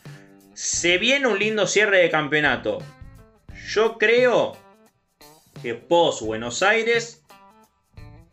Se 0.55 0.97
viene 0.97 1.27
un 1.27 1.37
lindo 1.37 1.67
cierre 1.67 1.97
de 1.97 2.09
campeonato. 2.09 2.79
Yo 3.67 3.97
creo 3.97 4.57
que 5.61 5.75
post 5.75 6.21
Buenos 6.21 6.63
Aires, 6.63 7.25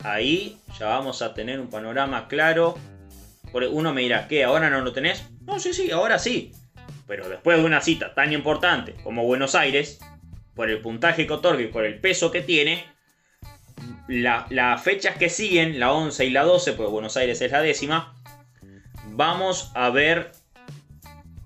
ahí 0.04 0.56
ya 0.78 0.86
vamos 0.86 1.20
a 1.20 1.34
tener 1.34 1.58
un 1.58 1.68
panorama 1.68 2.28
claro. 2.28 2.78
Uno 3.52 3.92
me 3.92 4.02
dirá, 4.02 4.28
¿qué? 4.28 4.44
¿Ahora 4.44 4.70
no 4.70 4.82
lo 4.82 4.92
tenés? 4.92 5.24
No, 5.40 5.58
sí, 5.58 5.72
sí, 5.72 5.90
ahora 5.90 6.20
sí. 6.20 6.52
Pero 7.08 7.28
después 7.28 7.58
de 7.58 7.64
una 7.64 7.80
cita 7.80 8.14
tan 8.14 8.32
importante 8.32 8.94
como 9.02 9.24
Buenos 9.24 9.56
Aires, 9.56 9.98
por 10.54 10.70
el 10.70 10.80
puntaje 10.80 11.26
que 11.26 11.32
otorga 11.32 11.62
y 11.62 11.66
por 11.66 11.84
el 11.84 11.98
peso 11.98 12.30
que 12.30 12.40
tiene, 12.40 12.86
las 14.06 14.80
fechas 14.80 15.16
que 15.16 15.28
siguen, 15.28 15.80
la 15.80 15.92
11 15.92 16.24
y 16.24 16.30
la 16.30 16.44
12, 16.44 16.74
porque 16.74 16.92
Buenos 16.92 17.16
Aires 17.16 17.40
es 17.42 17.50
la 17.50 17.62
décima, 17.62 18.14
vamos 19.06 19.72
a 19.74 19.90
ver 19.90 20.30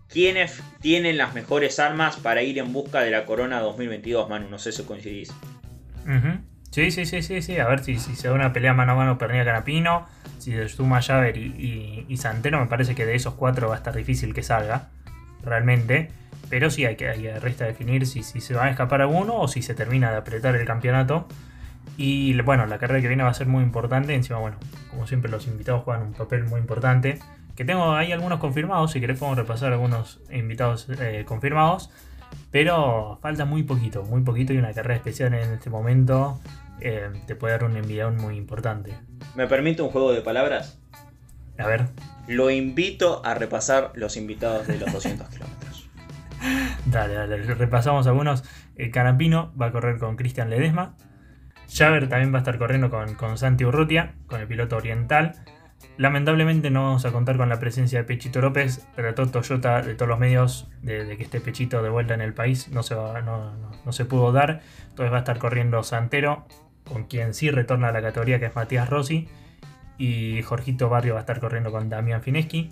quiénes 0.09 0.63
tienen 0.81 1.19
las 1.19 1.35
mejores 1.35 1.79
armas 1.79 2.17
para 2.17 2.43
ir 2.43 2.59
en 2.59 2.73
busca 2.73 3.01
de 3.01 3.11
la 3.11 3.25
corona 3.25 3.61
2022, 3.61 4.29
Manu. 4.29 4.49
No 4.49 4.59
sé 4.59 4.73
si 4.73 4.85
coincidís. 4.85 5.33
Sí, 6.71 6.91
sí, 6.91 7.07
sí, 7.07 7.23
sí, 7.23 7.43
sí. 7.43 7.59
A 7.59 7.67
ver 7.67 7.83
si, 7.83 7.99
se 7.99 8.29
da 8.29 8.35
una 8.35 8.53
pelea 8.53 8.75
mano 8.75 8.93
a 8.93 8.95
mano 8.95 9.19
Pernilla 9.19 9.45
Canapino, 9.45 10.07
si 10.39 10.53
se 10.53 10.69
suma 10.69 11.03
Javer 11.03 11.37
y, 11.37 12.17
Santero, 12.17 12.61
me 12.61 12.67
parece 12.67 12.95
que 12.95 13.07
de 13.07 13.15
esos 13.15 13.35
cuatro 13.35 13.69
va 13.69 13.75
a 13.75 13.79
estar 13.79 13.95
difícil 13.95 14.35
que 14.35 14.43
salga, 14.43 14.89
realmente. 15.43 16.11
Pero 16.49 16.71
sí 16.71 16.85
hay 16.85 16.95
que, 16.95 17.09
hay 17.09 17.29
resta 17.41 17.65
definir 17.65 18.07
si, 18.07 18.23
si 18.23 18.41
se 18.41 18.55
va 18.55 18.67
a 18.67 18.71
escapar 18.71 19.01
alguno 19.01 19.37
o 19.37 19.49
si 19.49 19.63
se 19.63 19.75
termina 19.75 20.13
de 20.13 20.19
apretar 20.19 20.55
el 20.55 20.65
campeonato. 20.65 21.27
Y 21.97 22.41
bueno, 22.43 22.67
la 22.67 22.79
carrera 22.79 23.01
que 23.01 23.09
viene 23.09 23.25
va 23.25 23.31
a 23.31 23.35
ser 23.35 23.49
muy 23.49 23.65
importante. 23.65 24.15
Encima, 24.15 24.39
bueno, 24.39 24.59
como 24.91 25.07
siempre, 25.07 25.31
los 25.31 25.47
invitados 25.47 25.83
juegan 25.83 26.07
un 26.07 26.13
papel 26.13 26.45
muy 26.45 26.61
importante 26.61 27.19
que 27.57 27.65
tengo 27.65 27.95
ahí 27.95 28.13
algunos 28.13 28.39
confirmados, 28.39 28.93
si 28.93 29.01
querés 29.01 29.19
podemos 29.19 29.39
repasar 29.39 29.73
algunos 29.73 30.21
invitados 30.31 30.89
eh, 31.01 31.25
confirmados, 31.27 31.91
pero 32.51 33.19
falta 33.23 33.45
muy 33.45 33.63
poquito, 33.63 34.05
muy 34.05 34.23
poquito 34.23 34.53
y 34.53 34.59
una 34.59 34.73
carrera 34.73 34.97
especial 34.97 35.35
en 35.35 35.55
este 35.55 35.71
momento 35.71 36.39
eh, 36.81 37.11
te 37.27 37.35
puede 37.35 37.55
dar 37.55 37.65
un 37.65 37.77
envión 37.77 38.17
muy 38.19 38.37
importante. 38.37 38.95
¿Me 39.35 39.47
permite 39.47 39.83
un 39.83 39.89
juego 39.89 40.13
de 40.13 40.21
palabras? 40.21 40.79
A 41.59 41.67
ver. 41.67 41.87
Lo 42.29 42.51
invito 42.51 43.25
a 43.25 43.35
repasar 43.35 43.93
los 43.95 44.17
invitados 44.17 44.67
de 44.67 44.79
los 44.79 44.93
200 44.93 45.29
kilómetros. 45.31 45.89
dale, 46.85 47.15
dale, 47.15 47.37
repasamos 47.55 48.07
algunos. 48.07 48.45
El 48.75 48.91
Canampino 48.91 49.55
va 49.61 49.67
a 49.67 49.73
correr 49.73 49.99
con 49.99 50.17
Cristian 50.17 50.51
Ledesma. 50.51 50.95
Javer 51.73 52.09
también 52.09 52.33
va 52.33 52.39
a 52.39 52.41
estar 52.41 52.59
corriendo 52.59 52.91
con, 52.91 53.15
con 53.15 53.39
Santi 53.39 53.65
Urrutia, 53.65 54.15
con 54.27 54.41
el 54.41 54.47
piloto 54.47 54.77
oriental. 54.77 55.35
Lamentablemente 55.99 56.71
no 56.71 56.85
vamos 56.85 57.07
a 57.07 57.13
contar 57.13 57.39
con 57.39 57.49
la 57.49 57.59
presencia 57.59 57.99
de 58.01 58.05
Pechito 58.05 58.41
López. 58.41 58.87
Trató 58.95 59.29
Toyota 59.29 59.81
de 59.81 59.95
todos 59.95 60.09
los 60.09 60.19
medios 60.19 60.69
de, 60.83 61.17
que 61.17 61.23
esté 61.23 61.41
Pechito 61.41 61.83
de 61.83 61.89
vuelta 61.89 62.15
en 62.15 62.21
el 62.21 62.35
país. 62.35 62.69
No 62.69 62.83
se, 62.83 62.95
no, 62.95 63.93
se 63.93 64.05
pudo 64.05 64.31
dar. 64.33 64.61
Entonces 64.91 65.13
va 65.13 65.17
a 65.17 65.21
estar 65.21 65.39
corriendo 65.39 65.83
Santero, 65.83 66.47
con 66.85 67.05
quien 67.05 67.33
sí 67.33 67.51
retorna 67.51 67.89
a 67.89 67.93
la 67.93 68.03
categoría, 68.03 68.39
que 68.39 68.47
es 68.47 68.55
Matías 68.55 68.91
Rossi. 68.91 69.29
Y 69.97 70.43
Jorgito 70.43 70.91
Barrio 70.91 71.15
va 71.15 71.21
a 71.21 71.23
estar 71.23 71.41
corriendo 71.41 71.73
con 71.73 71.89
Damián 71.89 72.23
Fineschi. 72.23 72.71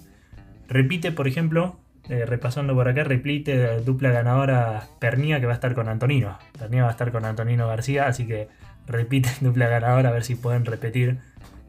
Repite, 0.69 1.11
por 1.11 1.27
ejemplo, 1.27 1.79
eh, 2.11 2.27
repasando 2.27 2.75
por 2.75 2.87
acá, 2.87 3.05
repite 3.05 3.81
dupla 3.81 4.11
ganadora 4.11 4.89
Pernía, 4.99 5.41
que 5.41 5.47
va 5.47 5.53
a 5.53 5.55
estar 5.55 5.75
con 5.75 5.89
Antonino. 5.89 6.39
Pernía 6.59 6.83
va 6.83 6.89
a 6.89 6.93
estar 6.93 7.11
con 7.11 7.25
Antonino 7.25 7.67
García, 7.67 8.07
así 8.07 8.27
que 8.27 8.49
repite 8.87 9.31
dupla 9.41 9.69
ganadora, 9.69 10.11
a 10.11 10.13
ver 10.13 10.25
si 10.25 10.35
pueden 10.35 10.67
repetir 10.67 11.19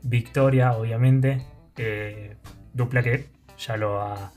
victoria, 0.06 0.74
obviamente. 0.74 1.46
Eh, 1.78 2.38
dupla 2.74 3.04
que 3.04 3.28
ya 3.58 3.76
lo, 3.76 4.02
ha, 4.02 4.32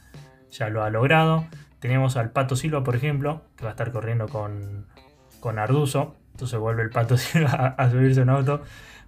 ya 0.51 0.69
lo 0.71 0.83
ha 0.83 0.91
logrado. 0.91 1.47
Tenemos 1.79 2.17
al 2.17 2.31
Pato 2.33 2.57
Silva, 2.57 2.83
por 2.83 2.97
ejemplo, 2.97 3.45
que 3.57 3.65
va 3.65 3.71
a 3.71 3.73
estar 3.73 3.93
corriendo 3.93 4.29
con, 4.29 4.87
con 5.41 5.59
Arduzo. 5.59 6.17
Entonces 6.33 6.59
vuelve 6.59 6.83
el 6.83 6.91
Pato 6.91 7.17
Silva 7.19 7.75
a, 7.77 7.91
subirse 7.91 8.23
un 8.23 8.31
auto 8.31 8.63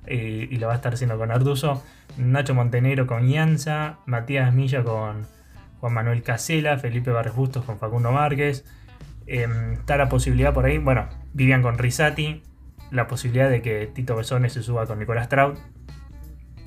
eh, 0.07 0.47
y 0.51 0.57
lo 0.57 0.69
va 0.69 0.75
a 0.75 0.77
estar 0.77 0.95
haciendo 0.95 1.19
con 1.19 1.33
Arduzo. 1.33 1.83
Nacho 2.17 2.55
Montenegro 2.55 3.07
con 3.07 3.29
Ianza. 3.29 3.99
Matías 4.07 4.53
Milla 4.55 4.85
con 4.85 5.27
Juan 5.81 5.95
Manuel 5.95 6.23
Casela. 6.23 6.79
Felipe 6.79 7.11
Barres 7.11 7.35
Bustos 7.35 7.65
con 7.65 7.79
Facundo 7.79 8.13
Márquez. 8.13 8.65
Em, 9.27 9.75
está 9.75 9.97
la 9.97 10.09
posibilidad 10.09 10.53
por 10.53 10.65
ahí, 10.65 10.79
bueno, 10.79 11.09
Vivian 11.33 11.63
con 11.63 11.79
Risati. 11.79 12.43
La 12.91 13.07
posibilidad 13.07 13.49
de 13.49 13.63
que 13.63 13.87
Tito 13.87 14.17
Besones 14.17 14.53
se 14.53 14.63
suba 14.63 14.87
con 14.87 14.99
Nicolás 14.99 15.29
Traut 15.29 15.57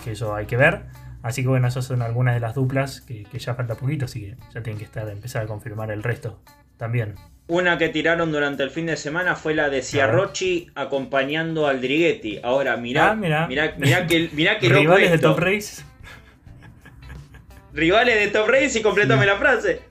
que 0.04 0.12
eso 0.12 0.36
hay 0.36 0.46
que 0.46 0.58
ver. 0.58 0.84
Así 1.22 1.42
que 1.42 1.48
bueno, 1.48 1.68
esas 1.68 1.86
son 1.86 2.02
algunas 2.02 2.34
de 2.34 2.42
las 2.42 2.54
duplas 2.54 3.02
que, 3.02 3.26
ya 3.32 3.56
falta 3.56 3.76
poquito, 3.76 4.06
así 4.06 4.22
que 4.22 4.36
ya 4.54 4.62
tienen 4.62 4.78
que 4.78 4.84
estar, 4.84 5.08
empezar 5.08 5.44
a 5.44 5.48
confirmar 5.48 5.90
el 5.90 6.04
resto 6.04 6.42
también. 6.78 7.16
Una 7.48 7.78
que 7.78 7.90
tiraron 7.90 8.32
durante 8.32 8.64
el 8.64 8.70
fin 8.70 8.86
de 8.86 8.98
semana 8.98 9.36
fue 9.36 9.54
la 9.54 9.70
de 9.70 9.82
Ciarrochi 9.82 10.70
acompañando 10.76 11.68
al 11.68 11.82
Drighetti. 11.82 12.40
Ahora, 12.44 12.78
mirá, 12.78 13.12
ah, 13.12 13.16
mirá, 13.16 13.48
mirá, 13.48 14.08
que, 14.08 14.30
mirá 14.34 14.60
que 14.60 14.70
Rivales 14.70 15.12
de 15.12 15.18
Top 15.18 15.40
Race. 15.40 15.84
Rivales 17.74 18.16
de 18.16 18.28
Top 18.28 18.48
Race 18.48 18.80
y 18.80 18.82
completame 18.82 19.26
la 19.26 19.38
frase. 19.38 19.82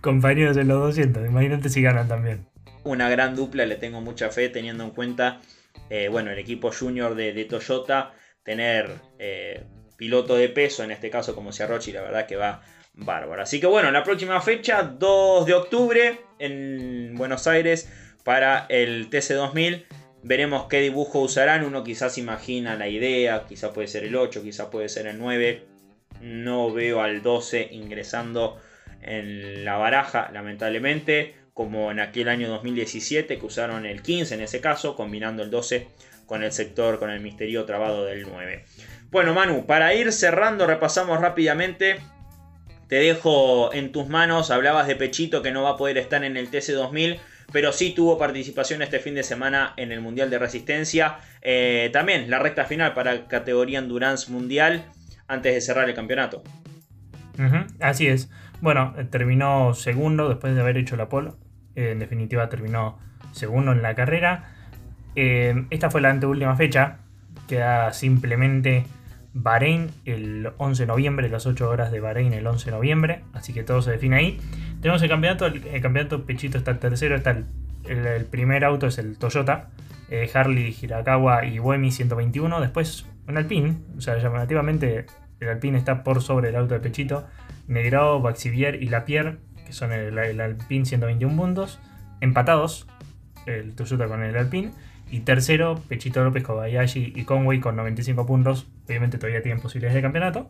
compañeros 0.00 0.56
en 0.56 0.68
los 0.68 0.80
200. 0.80 1.26
Imagínate 1.26 1.68
si 1.68 1.82
ganan 1.82 2.08
también. 2.08 2.46
Una 2.82 3.08
gran 3.08 3.34
dupla, 3.36 3.66
le 3.66 3.76
tengo 3.76 4.00
mucha 4.00 4.30
fe 4.30 4.48
teniendo 4.48 4.84
en 4.84 4.90
cuenta, 4.90 5.40
eh, 5.90 6.08
bueno, 6.10 6.30
el 6.30 6.38
equipo 6.38 6.70
junior 6.70 7.14
de, 7.14 7.44
Toyota, 7.44 8.12
tener 8.44 8.90
eh, 9.18 9.64
piloto 9.96 10.36
de 10.36 10.48
peso, 10.48 10.84
en 10.84 10.90
este 10.90 11.10
caso 11.10 11.34
como 11.34 11.52
Ciarrochi, 11.52 11.92
la 11.92 12.02
verdad 12.02 12.26
que 12.26 12.36
va 12.36 12.62
bárbaro. 12.94 13.42
Así 13.42 13.60
que 13.60 13.66
bueno, 13.66 13.90
la 13.90 14.04
próxima 14.04 14.40
fecha, 14.40 14.82
2 14.82 15.46
de 15.46 15.54
octubre, 15.54 16.20
en 16.38 17.14
Buenos 17.16 17.46
Aires, 17.46 17.90
para 18.22 18.66
el 18.68 19.10
TC2000. 19.10 19.84
Veremos 20.22 20.66
qué 20.68 20.80
dibujo 20.80 21.20
usarán. 21.20 21.64
Uno 21.64 21.84
quizás 21.84 22.16
imagina 22.18 22.76
la 22.76 22.88
idea, 22.88 23.44
quizás 23.48 23.72
puede 23.72 23.88
ser 23.88 24.04
el 24.04 24.16
8, 24.16 24.42
quizás 24.42 24.68
puede 24.68 24.88
ser 24.88 25.06
el 25.06 25.18
9. 25.18 25.64
No 26.20 26.72
veo 26.72 27.02
al 27.02 27.22
12 27.22 27.68
ingresando 27.72 28.60
en 29.02 29.64
la 29.64 29.76
baraja, 29.76 30.30
lamentablemente, 30.32 31.34
como 31.54 31.90
en 31.90 32.00
aquel 32.00 32.28
año 32.28 32.48
2017 32.48 33.38
que 33.38 33.46
usaron 33.46 33.86
el 33.86 34.02
15 34.02 34.34
en 34.34 34.40
ese 34.42 34.60
caso, 34.60 34.96
combinando 34.96 35.42
el 35.42 35.50
12 35.50 35.88
con 36.26 36.42
el 36.42 36.52
sector, 36.52 36.98
con 36.98 37.10
el 37.10 37.20
misterio 37.20 37.64
trabado 37.64 38.04
del 38.04 38.26
9. 38.28 38.64
Bueno, 39.10 39.32
Manu, 39.32 39.64
para 39.64 39.94
ir 39.94 40.12
cerrando, 40.12 40.66
repasamos 40.66 41.20
rápidamente. 41.20 42.00
Te 42.88 42.96
dejo 42.96 43.72
en 43.72 43.92
tus 43.92 44.08
manos. 44.08 44.50
Hablabas 44.50 44.86
de 44.86 44.96
Pechito 44.96 45.42
que 45.42 45.52
no 45.52 45.62
va 45.62 45.70
a 45.70 45.76
poder 45.76 45.96
estar 45.96 46.24
en 46.24 46.36
el 46.36 46.50
TC2000 46.50 47.18
pero 47.52 47.72
sí 47.72 47.92
tuvo 47.94 48.18
participación 48.18 48.82
este 48.82 48.98
fin 48.98 49.14
de 49.14 49.22
semana 49.22 49.74
en 49.76 49.92
el 49.92 50.00
Mundial 50.00 50.30
de 50.30 50.38
Resistencia. 50.38 51.18
Eh, 51.42 51.90
también 51.92 52.30
la 52.30 52.38
recta 52.38 52.64
final 52.64 52.94
para 52.94 53.26
categoría 53.26 53.78
Endurance 53.78 54.30
Mundial 54.32 54.84
antes 55.28 55.54
de 55.54 55.60
cerrar 55.60 55.88
el 55.88 55.94
campeonato. 55.94 56.42
así 57.80 58.06
es. 58.06 58.30
Bueno, 58.60 58.94
terminó 59.10 59.74
segundo 59.74 60.28
después 60.28 60.54
de 60.54 60.60
haber 60.60 60.78
hecho 60.78 60.96
la 60.96 61.08
polo. 61.08 61.36
Eh, 61.76 61.92
en 61.92 61.98
definitiva 61.98 62.48
terminó 62.48 62.98
segundo 63.32 63.72
en 63.72 63.82
la 63.82 63.94
carrera. 63.94 64.50
esta 65.14 65.90
fue 65.90 66.00
la 66.00 66.10
anteúltima 66.10 66.56
fecha. 66.56 66.98
Queda 67.48 67.92
simplemente 67.92 68.84
Bahrein 69.34 69.90
el 70.04 70.52
11 70.58 70.84
de 70.84 70.86
noviembre, 70.86 71.28
las 71.28 71.44
8 71.44 71.68
horas 71.68 71.90
de 71.90 71.98
Bahrein 71.98 72.32
el 72.32 72.46
11 72.46 72.66
de 72.66 72.70
noviembre. 72.70 73.24
Así 73.32 73.52
que 73.52 73.64
todo 73.64 73.82
se 73.82 73.90
define 73.90 74.16
ahí. 74.16 74.40
Tenemos 74.80 75.02
el 75.02 75.08
campeonato, 75.08 75.46
el, 75.46 75.60
campeonato 75.82 76.24
Pechito 76.24 76.56
está 76.56 76.70
el 76.70 76.78
tercero, 76.78 77.16
está 77.16 77.36
el, 77.86 78.24
primer 78.26 78.64
auto 78.64 78.86
es 78.86 78.98
el 78.98 79.18
Toyota, 79.18 79.70
eh, 80.08 80.30
Harley, 80.32 80.74
Hirakawa 80.80 81.44
y 81.46 81.58
Buemi 81.58 81.90
121. 81.90 82.60
Después 82.60 83.06
un 83.26 83.36
Alpine, 83.36 83.76
o 83.98 84.00
sea, 84.00 84.18
llamativamente 84.18 85.06
el 85.40 85.48
Alpine 85.48 85.78
está 85.78 86.04
por 86.04 86.22
sobre 86.22 86.50
el 86.50 86.56
auto 86.56 86.74
de 86.74 86.80
Pechito. 86.80 87.26
Negrao, 87.66 88.20
Baxivier 88.20 88.82
y 88.82 88.88
Lapierre, 88.88 89.38
que 89.64 89.72
son 89.72 89.92
el, 89.92 90.18
Alpine 90.18 90.84
121 90.84 91.36
puntos, 91.36 91.80
empatados 92.20 92.86
el 93.46 93.74
Toyota 93.74 94.06
con 94.06 94.22
el 94.22 94.36
Alpine. 94.36 94.72
Y 95.10 95.20
tercero, 95.20 95.80
Pechito 95.88 96.24
López, 96.24 96.42
Kobayashi 96.42 97.12
y 97.14 97.24
Conway 97.24 97.60
con 97.60 97.76
95 97.76 98.26
puntos. 98.26 98.66
Obviamente 98.86 99.18
todavía 99.18 99.42
tienen 99.42 99.60
posibilidades 99.60 99.94
de 99.94 100.02
campeonato. 100.02 100.48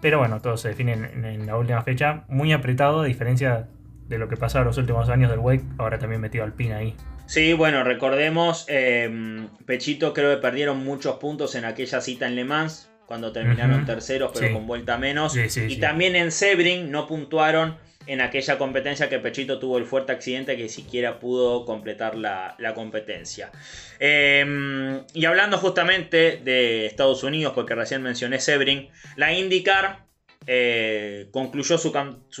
Pero 0.00 0.18
bueno, 0.18 0.40
todo 0.40 0.56
se 0.56 0.68
define 0.68 0.92
en, 0.92 1.46
la 1.46 1.56
última 1.56 1.82
fecha. 1.82 2.24
Muy 2.28 2.52
apretado, 2.52 3.00
a 3.00 3.04
diferencia 3.06 3.68
de 4.08 4.18
lo 4.18 4.28
que 4.28 4.36
pasó 4.36 4.58
en 4.58 4.64
los 4.64 4.78
últimos 4.78 5.08
años 5.08 5.30
del 5.30 5.40
Wake. 5.40 5.64
Ahora 5.78 5.98
también 5.98 6.20
metido 6.20 6.44
al 6.44 6.52
pin 6.52 6.72
ahí. 6.72 6.94
Sí, 7.26 7.52
bueno, 7.52 7.84
recordemos, 7.84 8.64
em, 8.68 9.48
Pechito 9.64 10.12
creo 10.12 10.34
que 10.34 10.42
perdieron 10.42 10.84
muchos 10.84 11.16
puntos 11.16 11.54
en 11.54 11.64
aquella 11.64 12.00
cita 12.00 12.26
en 12.26 12.34
Le 12.34 12.44
Mans, 12.44 12.90
cuando 13.06 13.32
terminaron 13.32 13.86
terceros, 13.86 14.32
pero 14.34 14.52
con 14.52 14.66
vuelta 14.66 14.98
menos. 14.98 15.36
y 15.36 15.76
también 15.78 16.16
en 16.16 16.32
Sebring 16.32 16.90
no 16.90 17.06
puntuaron 17.06 17.76
en 18.10 18.20
aquella 18.20 18.58
competencia 18.58 19.08
que 19.08 19.20
Pechito 19.20 19.60
tuvo 19.60 19.78
el 19.78 19.84
fuerte 19.84 20.10
accidente 20.10 20.56
que 20.56 20.68
siquiera 20.68 21.20
pudo 21.20 21.64
completar 21.64 22.16
la, 22.16 22.56
competencia. 22.74 23.52
Em, 24.00 25.00
y 25.14 25.24
hablando 25.26 25.58
justamente 25.58 26.40
de 26.42 26.86
Estados 26.86 27.22
Unidos, 27.22 27.52
porque 27.54 27.76
recién 27.76 28.02
mencioné 28.02 28.40
Sebring, 28.40 28.88
la 29.14 29.32
IndyCar 29.32 30.06
eh, 30.48 31.28
concluyó 31.30 31.78
su, 31.78 31.92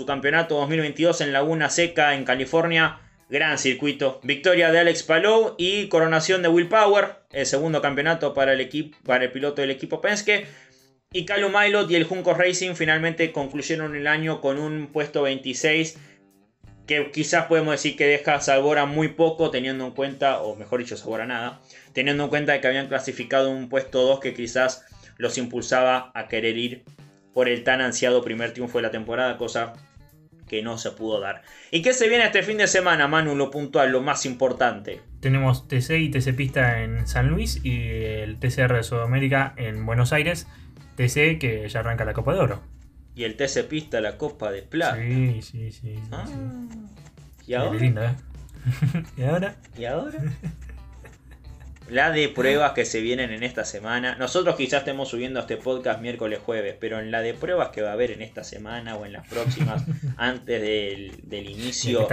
campeonato 0.06 0.56
2022 0.56 1.20
en 1.20 1.32
Laguna 1.32 1.70
Seca, 1.70 2.16
en 2.16 2.24
California. 2.24 2.98
Gran 3.28 3.56
circuito. 3.56 4.18
Victoria 4.24 4.72
de 4.72 4.80
Alex 4.80 5.04
Palou 5.04 5.54
y 5.56 5.86
coronación 5.86 6.42
de 6.42 6.48
Will 6.48 6.66
Power. 6.66 7.20
El 7.30 7.46
segundo 7.46 7.80
campeonato 7.80 8.34
para 8.34 8.54
el, 8.54 8.92
para 9.04 9.22
el 9.22 9.30
piloto 9.30 9.60
del 9.60 9.70
equipo 9.70 10.00
Penske. 10.00 10.48
Y 11.12 11.24
Calum 11.24 11.52
Milot 11.52 11.90
y 11.90 11.96
el 11.96 12.04
Junco 12.04 12.34
Racing 12.34 12.74
finalmente 12.74 13.32
concluyeron 13.32 13.96
el 13.96 14.06
año 14.06 14.40
con 14.40 14.60
un 14.60 14.86
puesto 14.86 15.22
26 15.22 15.98
que 16.86 17.10
quizás 17.10 17.46
podemos 17.46 17.72
decir 17.72 17.96
que 17.96 18.06
deja 18.06 18.40
sabor 18.40 18.86
muy 18.86 19.08
poco 19.08 19.50
teniendo 19.50 19.84
en 19.86 19.90
cuenta, 19.90 20.40
o 20.40 20.54
mejor 20.54 20.78
dicho, 20.78 20.96
sabor 20.96 21.26
nada, 21.26 21.60
teniendo 21.94 22.22
en 22.22 22.30
cuenta 22.30 22.60
que 22.60 22.68
habían 22.68 22.86
clasificado 22.86 23.50
un 23.50 23.68
puesto 23.68 24.02
2 24.02 24.20
que 24.20 24.34
quizás 24.34 24.86
los 25.16 25.36
impulsaba 25.36 26.12
a 26.14 26.28
querer 26.28 26.56
ir 26.56 26.84
por 27.34 27.48
el 27.48 27.64
tan 27.64 27.80
ansiado 27.80 28.22
primer 28.22 28.52
triunfo 28.52 28.78
de 28.78 28.82
la 28.82 28.92
temporada, 28.92 29.36
cosa 29.36 29.72
que 30.46 30.62
no 30.62 30.78
se 30.78 30.92
pudo 30.92 31.18
dar. 31.18 31.42
¿Y 31.72 31.82
qué 31.82 31.92
se 31.92 32.08
viene 32.08 32.24
este 32.24 32.44
fin 32.44 32.58
de 32.58 32.68
semana, 32.68 33.08
Manu? 33.08 33.34
Lo 33.34 33.50
puntual, 33.50 33.90
lo 33.90 34.00
más 34.00 34.26
importante. 34.26 35.00
Tenemos 35.18 35.66
TC 35.66 35.90
y 35.98 36.10
TC 36.10 36.36
Pista 36.36 36.82
en 36.82 37.08
San 37.08 37.30
Luis 37.30 37.64
y 37.64 37.82
el 37.82 38.38
TCR 38.38 38.76
de 38.76 38.82
Sudamérica 38.84 39.54
en 39.56 39.84
Buenos 39.86 40.12
Aires. 40.12 40.46
TC 40.96 41.38
que 41.38 41.68
ya 41.68 41.80
arranca 41.80 42.04
la 42.04 42.12
Copa 42.12 42.34
de 42.34 42.40
Oro. 42.40 42.60
Y 43.14 43.24
el 43.24 43.36
TC 43.36 43.66
Pista 43.68 44.00
la 44.00 44.16
Copa 44.16 44.50
de 44.50 44.62
Plata. 44.62 44.96
Sí, 44.96 45.42
sí, 45.42 45.72
sí. 45.72 45.98
Ah. 46.12 46.26
¿Y 47.46 47.54
ahora? 47.54 47.84
¿eh? 47.84 48.14
¿Y 49.16 49.22
ahora? 49.22 49.56
¿Y 49.76 49.84
ahora? 49.84 50.18
la 51.90 52.12
de 52.12 52.28
pruebas 52.28 52.72
que 52.72 52.84
se 52.84 53.00
vienen 53.00 53.30
en 53.30 53.42
esta 53.42 53.64
semana. 53.64 54.16
Nosotros 54.16 54.56
quizás 54.56 54.80
estemos 54.80 55.08
subiendo 55.08 55.40
este 55.40 55.56
podcast 55.56 56.00
miércoles, 56.00 56.38
jueves, 56.44 56.76
pero 56.78 57.00
en 57.00 57.10
la 57.10 57.20
de 57.20 57.34
pruebas 57.34 57.70
que 57.70 57.82
va 57.82 57.90
a 57.90 57.92
haber 57.92 58.12
en 58.12 58.22
esta 58.22 58.44
semana 58.44 58.96
o 58.96 59.04
en 59.04 59.12
las 59.12 59.26
próximas, 59.26 59.84
antes 60.16 60.60
del, 60.60 61.20
del 61.24 61.50
inicio 61.50 62.08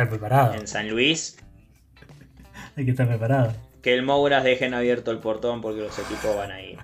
en 0.54 0.68
San 0.68 0.90
Luis. 0.90 1.38
Hay 2.76 2.86
que 2.86 2.92
estar 2.92 3.08
preparado. 3.08 3.54
Que 3.82 3.94
el 3.94 4.04
Mouras 4.04 4.44
dejen 4.44 4.74
abierto 4.74 5.12
el 5.12 5.20
portón 5.20 5.62
porque 5.62 5.82
los 5.82 5.98
equipos 5.98 6.36
van 6.36 6.52
a 6.52 6.62
ir. 6.62 6.78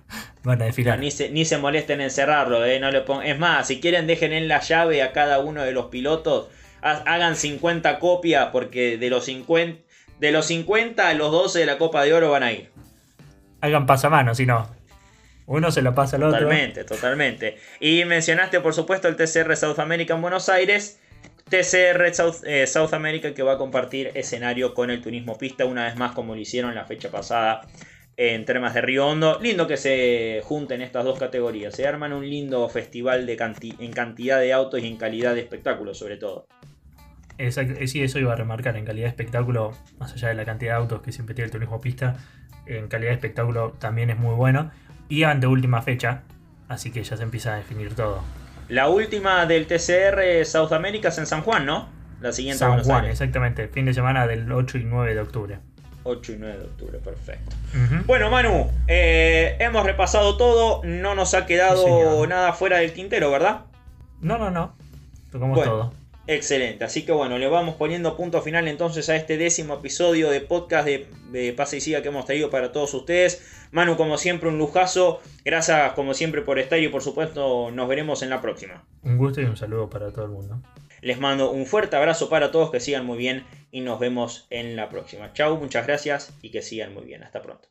Van 0.43 0.61
a 0.61 0.65
desfilar. 0.65 0.99
Ni 0.99 1.11
se, 1.11 1.29
ni 1.29 1.45
se 1.45 1.57
molesten 1.57 2.01
en 2.01 2.11
cerrarlo, 2.11 2.63
eh, 2.65 2.79
no 2.79 2.91
le 2.91 3.03
Es 3.25 3.39
más, 3.39 3.67
si 3.67 3.79
quieren 3.79 4.07
dejen 4.07 4.33
en 4.33 4.47
la 4.47 4.59
llave 4.59 5.01
a 5.01 5.11
cada 5.11 5.39
uno 5.39 5.63
de 5.63 5.71
los 5.71 5.85
pilotos. 5.87 6.49
Hagan 6.81 7.37
50 7.37 7.97
copias 7.99 8.49
porque 8.51 8.97
de 8.97 9.09
los 9.09 9.23
50, 9.25 9.81
de 10.19 10.31
los 10.33 10.45
50 10.47 11.07
a 11.07 11.13
los 11.13 11.31
12 11.31 11.59
de 11.59 11.65
la 11.65 11.77
Copa 11.77 12.03
de 12.03 12.13
Oro 12.13 12.31
van 12.31 12.43
a 12.43 12.51
ir. 12.51 12.69
Hagan 13.61 13.85
pasamano, 13.85 14.35
si 14.35 14.45
no. 14.45 14.69
Uno 15.45 15.71
se 15.71 15.81
lo 15.81 15.93
pasa 15.93 16.17
al 16.17 16.23
otro. 16.23 16.39
Totalmente, 16.39 16.83
totalmente. 16.83 17.57
Y 17.79 18.03
mencionaste, 18.05 18.59
por 18.59 18.73
supuesto, 18.73 19.07
el 19.07 19.15
TCR 19.15 19.55
South 19.55 19.79
America 19.79 20.13
en 20.13 20.21
Buenos 20.21 20.49
Aires. 20.49 20.99
TCR 21.49 22.13
South, 22.13 22.43
eh, 22.45 22.65
South 22.67 22.93
America 22.93 23.33
que 23.33 23.43
va 23.43 23.53
a 23.53 23.57
compartir 23.57 24.11
escenario 24.15 24.73
con 24.73 24.89
el 24.89 25.01
turismo 25.01 25.37
pista 25.37 25.65
una 25.65 25.85
vez 25.85 25.95
más 25.95 26.13
como 26.13 26.35
lo 26.35 26.41
hicieron 26.41 26.73
la 26.73 26.85
fecha 26.85 27.09
pasada 27.11 27.61
en 28.17 28.45
Termas 28.45 28.73
de 28.73 28.81
Río 28.81 29.07
Hondo. 29.07 29.39
Lindo 29.39 29.67
que 29.67 29.77
se 29.77 30.41
junten 30.43 30.81
estas 30.81 31.03
dos 31.03 31.19
categorías. 31.19 31.75
Se 31.75 31.87
arman 31.87 32.13
un 32.13 32.29
lindo 32.29 32.67
festival 32.69 33.25
de 33.25 33.33
en 33.79 33.91
cantidad 33.91 34.39
de 34.39 34.53
autos 34.53 34.81
y 34.81 34.87
en 34.87 34.97
calidad 34.97 35.35
de 35.35 35.41
espectáculo, 35.41 35.93
sobre 35.93 36.17
todo. 36.17 36.47
Exacto, 37.37 37.73
eh, 37.79 37.87
sí, 37.87 38.01
eso 38.03 38.19
iba 38.19 38.33
a 38.33 38.35
remarcar. 38.35 38.77
En 38.77 38.85
calidad 38.85 39.05
de 39.05 39.09
espectáculo, 39.09 39.71
más 39.99 40.13
allá 40.13 40.29
de 40.29 40.35
la 40.35 40.45
cantidad 40.45 40.73
de 40.73 40.77
autos 40.77 41.01
que 41.01 41.11
siempre 41.11 41.35
tiene 41.35 41.45
el 41.47 41.51
turismo 41.51 41.81
pista, 41.81 42.15
en 42.65 42.87
calidad 42.87 43.09
de 43.09 43.15
espectáculo 43.15 43.73
también 43.79 44.09
es 44.09 44.17
muy 44.17 44.35
bueno. 44.35 44.71
Y 45.09 45.23
ante 45.23 45.47
última 45.47 45.81
fecha, 45.81 46.23
así 46.67 46.91
que 46.91 47.03
ya 47.03 47.17
se 47.17 47.23
empieza 47.23 47.53
a 47.53 47.57
definir 47.57 47.95
todo. 47.95 48.23
La 48.69 48.89
última 48.89 49.45
del 49.45 49.67
TCR 49.67 50.45
South 50.45 50.71
America 50.71 51.09
es 51.09 51.17
en 51.17 51.25
San 51.25 51.41
Juan, 51.41 51.65
¿no? 51.65 51.89
La 52.21 52.31
siguiente 52.31 52.59
San 52.59 52.83
Juan, 52.83 53.05
exactamente. 53.05 53.67
Fin 53.67 53.85
de 53.85 53.93
semana 53.93 54.25
del 54.27 54.51
8 54.51 54.77
y 54.77 54.83
9 54.85 55.13
de 55.13 55.19
octubre. 55.21 55.59
8 56.03 56.31
y 56.33 56.35
9 56.37 56.57
de 56.57 56.63
octubre, 56.65 56.99
perfecto. 56.99 57.55
Bueno, 58.05 58.29
Manu, 58.29 58.69
eh, 58.87 59.57
hemos 59.59 59.85
repasado 59.85 60.37
todo, 60.37 60.81
no 60.83 61.15
nos 61.15 61.33
ha 61.33 61.45
quedado 61.45 62.25
nada 62.27 62.53
fuera 62.53 62.77
del 62.77 62.93
tintero, 62.93 63.31
¿verdad? 63.31 63.61
No, 64.21 64.37
no, 64.37 64.51
no. 64.51 64.75
Tocamos 65.31 65.63
todo. 65.63 65.93
Excelente, 66.25 66.85
así 66.85 67.05
que 67.05 67.11
bueno, 67.11 67.37
le 67.37 67.47
vamos 67.47 67.75
poniendo 67.75 68.15
punto 68.15 68.41
final 68.41 68.67
entonces 68.69 69.09
a 69.09 69.15
este 69.15 69.37
décimo 69.37 69.75
episodio 69.75 70.29
de 70.29 70.39
podcast 70.39 70.85
de, 70.85 71.07
de 71.31 71.51
Pase 71.51 71.77
y 71.77 71.81
Siga 71.81 72.01
que 72.01 72.07
hemos 72.07 72.25
traído 72.25 72.49
para 72.49 72.71
todos 72.71 72.93
ustedes. 72.93 73.43
Manu, 73.71 73.97
como 73.97 74.17
siempre, 74.17 74.47
un 74.47 74.57
lujazo. 74.57 75.19
Gracias 75.43 75.93
como 75.93 76.13
siempre 76.13 76.41
por 76.41 76.59
estar 76.59 76.79
y 76.79 76.87
por 76.87 77.01
supuesto 77.01 77.71
nos 77.71 77.87
veremos 77.89 78.21
en 78.21 78.29
la 78.29 78.41
próxima. 78.41 78.85
Un 79.01 79.17
gusto 79.17 79.41
y 79.41 79.45
un 79.45 79.57
saludo 79.57 79.89
para 79.89 80.11
todo 80.11 80.25
el 80.25 80.31
mundo. 80.31 80.61
Les 81.01 81.19
mando 81.19 81.51
un 81.51 81.65
fuerte 81.65 81.97
abrazo 81.97 82.29
para 82.29 82.51
todos, 82.51 82.71
que 82.71 82.79
sigan 82.79 83.05
muy 83.05 83.17
bien 83.17 83.45
y 83.71 83.81
nos 83.81 83.99
vemos 83.99 84.47
en 84.49 84.77
la 84.77 84.87
próxima. 84.87 85.33
Chau, 85.33 85.57
muchas 85.57 85.85
gracias 85.85 86.33
y 86.41 86.51
que 86.51 86.61
sigan 86.61 86.93
muy 86.93 87.03
bien. 87.03 87.23
Hasta 87.23 87.41
pronto. 87.41 87.67